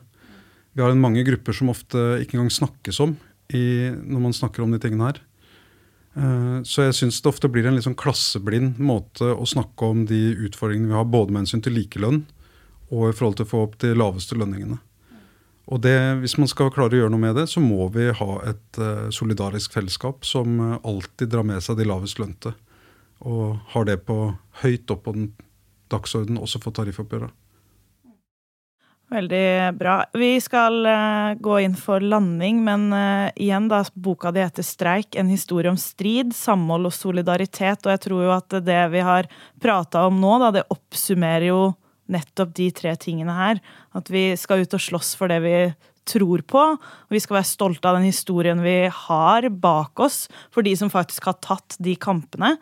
Vi 0.73 0.83
har 0.83 0.95
mange 0.99 1.23
grupper 1.27 1.55
som 1.55 1.71
ofte 1.71 2.01
ikke 2.23 2.38
engang 2.38 2.51
snakkes 2.51 2.99
om 3.05 3.16
i, 3.55 3.92
når 3.92 4.25
man 4.25 4.35
snakker 4.35 4.64
om 4.64 4.73
de 4.73 4.81
tingene 4.83 5.11
her. 5.11 5.21
Så 6.66 6.87
jeg 6.87 6.97
syns 6.97 7.21
det 7.23 7.31
ofte 7.31 7.49
blir 7.53 7.68
en 7.68 7.77
litt 7.77 7.87
sånn 7.87 7.97
klasseblind 7.97 8.81
måte 8.83 9.31
å 9.33 9.47
snakke 9.49 9.88
om 9.92 10.03
de 10.09 10.33
utfordringene 10.49 10.90
vi 10.90 10.97
har, 10.99 11.07
både 11.09 11.33
med 11.33 11.45
hensyn 11.45 11.62
til 11.64 11.77
likelønn 11.77 12.25
og 12.92 13.07
i 13.09 13.14
forhold 13.16 13.38
til 13.38 13.47
å 13.47 13.53
få 13.53 13.61
opp 13.66 13.79
de 13.81 13.92
laveste 13.97 14.37
lønningene. 14.37 14.81
Og 15.73 15.81
det, 15.81 15.97
Hvis 16.21 16.37
man 16.37 16.51
skal 16.51 16.73
klare 16.75 16.97
å 16.97 17.01
gjøre 17.05 17.12
noe 17.14 17.23
med 17.23 17.37
det, 17.38 17.47
så 17.49 17.62
må 17.62 17.87
vi 17.95 18.11
ha 18.12 18.33
et 18.51 18.81
uh, 18.83 19.09
solidarisk 19.14 19.73
fellesskap 19.73 20.27
som 20.27 20.59
alltid 20.83 21.31
drar 21.33 21.47
med 21.47 21.62
seg 21.64 21.79
de 21.79 21.87
lavest 21.88 22.18
lønte. 22.21 22.53
Og 23.22 23.61
har 23.74 23.87
det 23.87 24.02
på 24.08 24.16
høyt 24.64 24.90
opp 24.90 25.06
på 25.06 25.14
den 25.16 25.30
dagsordenen 25.92 26.40
også 26.42 26.61
for 26.62 26.74
tariffoppgjøret. 26.74 27.30
Veldig 29.12 29.76
bra. 29.76 29.98
Vi 30.16 30.30
skal 30.40 30.87
uh, 30.88 31.35
gå 31.37 31.58
inn 31.61 31.74
for 31.76 32.00
landing, 32.00 32.62
men 32.64 32.87
igjen, 33.37 33.66
da, 33.68 33.82
boka 33.92 34.30
di 34.32 34.40
heter 34.40 34.64
'Streik 34.64 35.18
en 35.20 35.28
historie 35.28 35.68
om 35.68 35.76
strid, 35.76 36.32
samhold 36.32 36.88
og 36.88 36.96
solidaritet'. 36.96 37.85
Og 37.85 37.92
jeg 37.92 38.02
tror 38.08 38.24
jo 38.24 38.32
at 38.32 38.56
det 38.64 38.80
vi 38.94 39.04
har 39.04 39.28
prata 39.61 40.06
om 40.08 40.16
nå, 40.16 40.32
da, 40.40 40.50
det 40.56 40.64
oppsummerer 40.72 41.50
jo 41.50 41.61
nettopp 42.12 42.54
de 42.56 42.68
tre 42.74 42.94
tingene 43.00 43.35
her. 43.37 43.61
At 43.96 44.11
vi 44.12 44.32
skal 44.40 44.64
ut 44.64 44.76
og 44.76 44.82
slåss 44.82 45.14
for 45.18 45.32
det 45.32 45.40
vi 45.44 45.56
tror 46.08 46.42
på. 46.48 46.62
Og 46.76 47.14
vi 47.14 47.20
skal 47.22 47.38
være 47.38 47.50
stolte 47.50 47.88
av 47.88 47.98
den 47.98 48.08
historien 48.11 48.62
vi 48.64 48.78
har 48.92 49.48
bak 49.50 50.02
oss, 50.02 50.26
for 50.54 50.66
de 50.66 50.74
som 50.78 50.90
faktisk 50.92 51.30
har 51.30 51.38
tatt 51.44 51.78
de 51.82 51.94
kampene. 51.96 52.56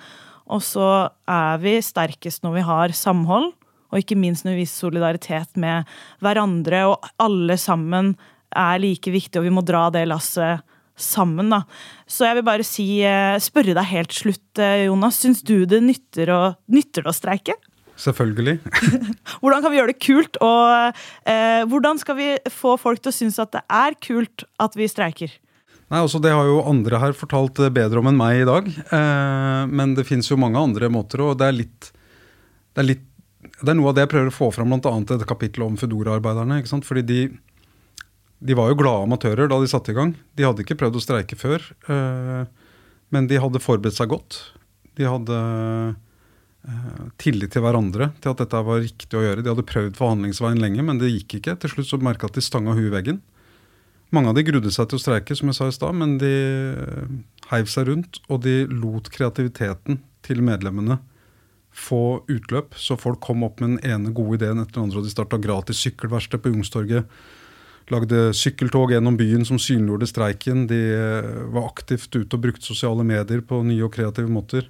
Og 0.51 0.63
så 0.67 0.89
er 1.31 1.61
vi 1.63 1.77
sterkest 1.85 2.45
når 2.45 2.57
vi 2.59 2.67
har 2.67 2.97
samhold, 2.97 3.53
og 3.91 3.99
ikke 3.99 4.19
minst 4.19 4.47
når 4.47 4.57
vi 4.57 4.65
viser 4.65 4.87
solidaritet 4.87 5.59
med 5.61 5.89
hverandre. 6.23 6.85
Og 6.91 7.11
alle 7.23 7.57
sammen 7.59 8.15
er 8.51 8.83
like 8.83 9.13
viktig, 9.13 9.39
og 9.41 9.47
vi 9.47 9.55
må 9.55 9.65
dra 9.67 9.89
det 9.95 10.07
lasset 10.11 10.67
sammen. 11.01 11.51
da. 11.51 11.63
Så 12.07 12.27
jeg 12.27 12.39
vil 12.39 12.47
bare 12.47 12.67
si, 12.67 13.03
eh, 13.03 13.39
spørre 13.41 13.75
deg 13.75 13.91
helt 13.91 14.13
slutt, 14.13 14.59
eh, 14.59 14.87
Jonas. 14.87 15.21
Syns 15.23 15.43
du 15.43 15.65
det 15.67 15.83
nytter 15.83 16.29
å, 16.29 16.57
nytter 16.69 17.07
å 17.09 17.15
streike? 17.15 17.57
Selvfølgelig. 18.01 18.61
hvordan 19.41 19.63
kan 19.63 19.73
vi 19.73 19.79
gjøre 19.79 19.93
det 19.93 20.01
kult, 20.01 20.37
og 20.41 20.97
eh, 21.29 21.63
hvordan 21.69 22.01
skal 22.01 22.17
vi 22.17 22.31
få 22.49 22.77
folk 22.81 23.03
til 23.03 23.13
å 23.13 23.17
synes 23.17 23.41
at 23.43 23.53
det 23.53 23.65
er 23.69 23.97
kult 24.01 24.45
at 24.61 24.77
vi 24.79 24.89
streiker? 24.89 25.33
Nei, 25.91 25.99
altså 25.99 26.21
Det 26.23 26.31
har 26.31 26.47
jo 26.47 26.63
andre 26.71 27.01
her 27.03 27.15
fortalt 27.19 27.59
bedre 27.75 27.99
om 27.99 28.09
enn 28.11 28.19
meg 28.19 28.43
i 28.43 28.49
dag. 28.49 28.67
Eh, 28.71 29.63
men 29.71 29.97
det 29.99 30.07
fins 30.09 30.31
jo 30.31 30.39
mange 30.39 30.61
andre 30.61 30.91
måter, 30.93 31.23
og 31.25 31.39
det 31.41 31.51
er 31.51 31.61
det 31.61 33.01
det 33.61 33.73
er 33.73 33.77
noe 33.77 33.91
av 33.91 33.97
det 33.97 34.05
jeg 34.05 34.13
prøver 34.13 34.29
å 34.31 34.33
få 34.33 34.47
fram, 34.55 34.71
bl.a. 34.73 34.93
et 35.17 35.27
kapittel 35.29 35.65
om 35.67 35.75
Foodora-arbeiderne. 35.77 36.61
Fordi 36.87 37.03
de, 37.05 37.19
de, 38.39 38.57
var 38.57 38.71
jo 38.71 38.79
glade 38.79 39.09
amatører 39.09 39.51
da 39.51 39.59
de 39.61 39.69
satte 39.69 39.93
i 39.93 39.97
gang. 39.97 40.15
De 40.39 40.47
hadde 40.47 40.63
ikke 40.65 40.79
prøvd 40.81 40.97
å 40.97 41.03
streike 41.03 41.37
før, 41.37 41.65
eh, 41.91 42.47
men 43.11 43.29
de 43.29 43.41
hadde 43.43 43.61
forberedt 43.61 43.99
seg 43.99 44.13
godt. 44.15 44.39
De 44.97 45.09
hadde 45.09 45.41
Eh, 46.61 47.05
tillit 47.17 47.55
til 47.55 47.63
hverandre, 47.65 48.11
til 48.21 48.35
at 48.35 48.41
dette 48.43 48.59
var 48.67 48.83
riktig 48.83 49.17
å 49.17 49.23
gjøre. 49.25 49.41
De 49.41 49.49
hadde 49.49 49.65
prøvd 49.65 49.95
forhandlingsveien 49.97 50.61
lenge, 50.61 50.85
men 50.85 50.99
det 51.01 51.09
gikk 51.09 51.39
ikke. 51.39 51.57
Til 51.63 51.73
slutt 51.73 51.89
så 51.89 51.99
merka 52.05 52.29
at 52.29 52.37
de 52.37 52.45
stanga 52.45 52.75
huet 52.77 52.91
i 52.91 52.97
veggen. 52.99 53.21
Mange 54.11 54.33
av 54.33 54.35
de 54.35 54.43
grudde 54.47 54.73
seg 54.75 54.89
til 54.91 54.99
å 54.99 55.03
streike, 55.03 55.37
som 55.39 55.51
jeg 55.51 55.59
sa 55.59 55.69
i 55.71 55.75
stad, 55.75 55.95
men 55.95 56.17
de 56.19 56.31
eh, 56.75 57.11
heiv 57.53 57.71
seg 57.71 57.87
rundt, 57.91 58.19
og 58.27 58.43
de 58.47 58.65
lot 58.67 59.11
kreativiteten 59.15 60.01
til 60.27 60.43
medlemmene 60.43 60.99
få 61.71 62.25
utløp. 62.31 62.75
Så 62.75 62.99
folk 62.99 63.21
kom 63.23 63.45
opp 63.47 63.63
med 63.63 63.77
den 63.77 63.93
ene 63.93 64.15
gode 64.15 64.41
ideen 64.41 64.59
etter 64.59 64.81
den 64.81 64.89
andre, 64.89 64.99
og 64.99 65.07
de 65.07 65.15
starta 65.15 65.39
gratis 65.39 65.83
sykkelverksted 65.85 66.43
på 66.43 66.51
Youngstorget. 66.51 67.07
Lagde 67.91 68.33
sykkeltog 68.39 68.93
gjennom 68.95 69.17
byen 69.19 69.47
som 69.47 69.59
synliggjorde 69.63 70.11
streiken. 70.11 70.67
De 70.71 70.81
eh, 70.95 71.31
var 71.55 71.71
aktivt 71.71 72.11
ute 72.15 72.35
og 72.35 72.43
brukte 72.43 72.67
sosiale 72.67 73.07
medier 73.07 73.43
på 73.47 73.63
nye 73.67 73.87
og 73.87 73.95
kreative 73.95 74.31
måter. 74.31 74.67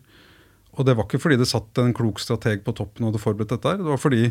Og 0.76 0.87
det 0.87 0.94
var 0.96 1.09
ikke 1.09 1.20
fordi 1.20 1.40
det 1.40 1.48
satt 1.50 1.81
en 1.83 1.96
klok 1.96 2.20
strateg 2.22 2.62
på 2.64 2.76
toppen 2.76 3.05
og 3.05 3.12
hadde 3.12 3.24
forberedt 3.24 3.57
dette. 3.57 3.72
her, 3.72 3.81
Det 3.81 3.88
var 3.88 4.00
fordi 4.00 4.22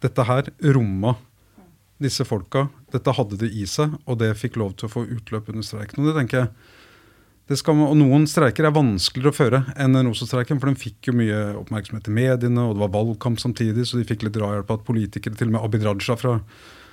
dette 0.00 0.24
her 0.24 0.52
romma 0.76 1.16
disse 2.00 2.24
folka. 2.26 2.66
Dette 2.92 3.14
hadde 3.16 3.38
de 3.40 3.50
i 3.52 3.66
seg, 3.68 3.94
og 4.06 4.20
det 4.22 4.32
fikk 4.40 4.58
lov 4.60 4.76
til 4.78 4.88
å 4.88 4.92
få 4.92 5.06
utløp 5.06 5.50
under 5.52 5.66
streiken. 5.66 6.02
Og 6.02 6.10
det 6.10 6.16
tenker 6.18 6.42
jeg, 6.42 6.52
det 7.50 7.58
skal, 7.58 7.80
og 7.82 7.96
Noen 7.98 8.28
streiker 8.30 8.68
er 8.68 8.74
vanskeligere 8.74 9.32
å 9.32 9.34
føre 9.34 9.60
enn 9.74 9.96
den 9.96 10.06
Rosa-streiken, 10.06 10.60
for 10.62 10.70
den 10.70 10.78
fikk 10.78 11.10
jo 11.10 11.16
mye 11.18 11.38
oppmerksomhet 11.58 12.06
i 12.06 12.14
mediene, 12.14 12.62
og 12.62 12.76
det 12.76 12.84
var 12.84 12.92
valgkamp 12.94 13.40
samtidig, 13.42 13.88
så 13.88 13.98
de 13.98 14.06
fikk 14.06 14.22
litt 14.22 14.36
drahjelp 14.36 14.70
av 14.70 14.78
at 14.78 14.86
politikere, 14.86 15.34
til 15.34 15.50
og 15.50 15.56
med 15.56 15.64
Abid 15.66 15.86
Raja 15.88 16.16
fra 16.20 16.36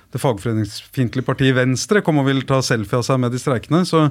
det 0.08 0.20
fagforeningsfiendtlige 0.22 1.26
partiet 1.26 1.56
Venstre 1.56 2.00
kom 2.04 2.20
og 2.22 2.28
ville 2.30 2.46
ta 2.48 2.62
selfie 2.64 2.96
av 2.96 3.04
seg 3.04 3.20
med 3.20 3.34
de 3.34 3.40
streikende. 3.40 3.82
Så, 3.88 4.06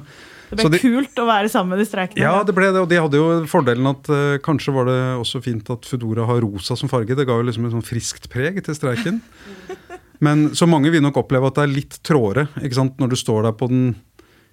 det 0.48 0.62
ble 0.62 0.70
de, 0.76 0.80
kult 0.84 1.18
å 1.18 1.26
være 1.26 1.50
sammen 1.50 1.74
med 1.74 1.82
de 1.82 1.88
streikende. 1.88 2.22
Ja, 2.22 2.44
det 2.46 2.54
ble 2.54 2.70
det. 2.70 2.84
Og 2.84 2.86
de 2.90 3.00
hadde 3.02 3.18
jo 3.18 3.26
fordelen 3.50 3.90
at 3.90 4.10
uh, 4.12 4.38
kanskje 4.44 4.74
var 4.76 4.86
det 4.88 4.98
også 5.18 5.42
fint 5.42 5.68
at 5.74 5.88
Foodora 5.90 6.28
har 6.30 6.40
rosa 6.44 6.78
som 6.78 6.90
farge. 6.90 7.18
Det 7.18 7.26
ga 7.26 7.40
jo 7.40 7.48
liksom 7.48 7.66
et 7.66 7.74
sånn 7.74 7.86
friskt 7.86 8.30
preg 8.30 8.62
til 8.62 8.78
streiken. 8.78 9.20
Men 10.24 10.48
så 10.58 10.66
mange 10.66 10.90
vil 10.90 11.02
nok 11.04 11.20
oppleve 11.20 11.50
at 11.50 11.58
det 11.58 11.64
er 11.66 11.74
litt 11.76 11.98
tråere 12.06 12.48
ikke 12.58 12.78
sant? 12.80 12.98
når 12.98 13.12
du 13.12 13.18
står 13.20 13.46
der 13.46 13.54
på 13.58 13.68
den 13.70 13.84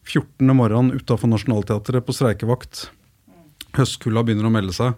14. 0.06 0.52
morgenen 0.54 0.94
utafor 0.94 1.32
Nationaltheatret 1.32 2.06
på 2.06 2.14
streikevakt. 2.14 2.90
Høstkulda 3.76 4.22
begynner 4.26 4.48
å 4.50 4.54
melde 4.54 4.76
seg. 4.78 4.94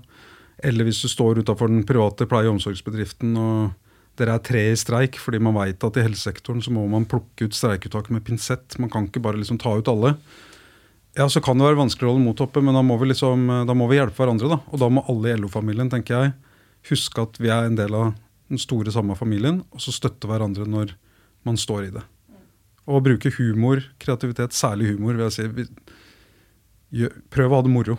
Eller 0.65 0.87
hvis 0.87 0.99
du 1.05 1.07
står 1.11 1.39
utafor 1.43 1.71
den 1.71 1.85
private 1.87 2.27
pleie- 2.27 2.49
og 2.49 2.57
omsorgsbedriften 2.57 3.37
og 3.39 3.71
dere 4.17 4.33
er 4.33 4.43
tre 4.43 4.63
i 4.71 4.77
streik, 4.79 5.19
fordi 5.21 5.39
man 5.45 5.55
veit 5.55 5.83
at 5.85 5.97
i 5.99 6.03
helsesektoren 6.03 6.63
så 6.65 6.73
må 6.73 6.87
man 6.89 7.05
plukke 7.09 7.45
ut 7.45 7.55
streikeuttaket 7.55 8.15
med 8.15 8.25
pinsett. 8.25 8.77
Man 8.81 8.89
kan 8.89 9.05
ikke 9.05 9.21
bare 9.23 9.37
liksom 9.37 9.59
ta 9.61 9.75
ut 9.77 9.91
alle. 9.91 10.15
Ja, 11.17 11.29
Så 11.29 11.41
kan 11.41 11.57
det 11.57 11.65
være 11.65 11.79
vanskelig 11.79 12.09
å 12.09 12.11
holde 12.13 12.25
motet 12.25 12.47
oppe, 12.49 12.61
men 12.61 12.75
da 12.77 12.81
må, 12.85 12.97
vi 13.01 13.09
liksom, 13.09 13.47
da 13.65 13.73
må 13.73 13.87
vi 13.89 13.97
hjelpe 13.97 14.17
hverandre. 14.17 14.49
da. 14.49 14.59
Og 14.73 14.81
da 14.81 14.89
må 14.89 15.05
alle 15.09 15.31
i 15.31 15.37
LO-familien 15.37 15.89
tenker 15.89 16.17
jeg, 16.17 16.33
huske 16.89 17.21
at 17.21 17.37
vi 17.41 17.49
er 17.49 17.69
en 17.69 17.77
del 17.77 17.93
av 17.93 18.11
den 18.47 18.61
store, 18.61 18.91
samme 18.93 19.15
familien, 19.19 19.61
og 19.71 19.83
så 19.83 19.93
støtte 19.95 20.29
hverandre 20.29 20.67
når 20.69 20.93
man 21.47 21.59
står 21.59 21.87
i 21.87 21.95
det. 21.95 22.03
Og 22.87 23.03
bruke 23.03 23.31
humor, 23.35 23.81
kreativitet, 23.99 24.55
særlig 24.55 24.93
humor, 24.93 25.17
vil 25.17 25.27
jeg 25.27 25.35
si. 25.35 25.65
Prøv 27.33 27.51
å 27.51 27.59
ha 27.59 27.65
det 27.65 27.73
moro. 27.73 27.97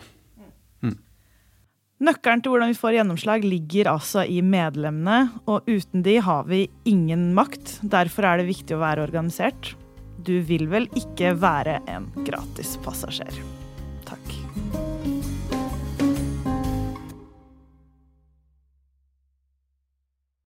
Nøkkelen 1.99 2.45
til 2.45 2.53
hvordan 2.55 2.71
vi 2.71 2.79
får 2.79 2.95
gjennomslag, 2.95 3.43
ligger 3.43 3.91
altså 3.91 4.23
i 4.23 4.39
medlemmene, 4.39 5.33
og 5.51 5.67
uten 5.67 6.05
de 6.07 6.15
har 6.23 6.47
vi 6.47 6.69
ingen 6.87 7.33
makt. 7.35 7.81
Derfor 7.83 8.29
er 8.31 8.39
det 8.39 8.53
viktig 8.53 8.79
å 8.79 8.83
være 8.85 9.03
organisert. 9.09 9.75
Du 10.23 10.37
vil 10.47 10.69
vel 10.71 10.87
ikke 10.99 11.35
være 11.43 11.81
en 11.91 12.07
gratispassasjer. 12.23 13.58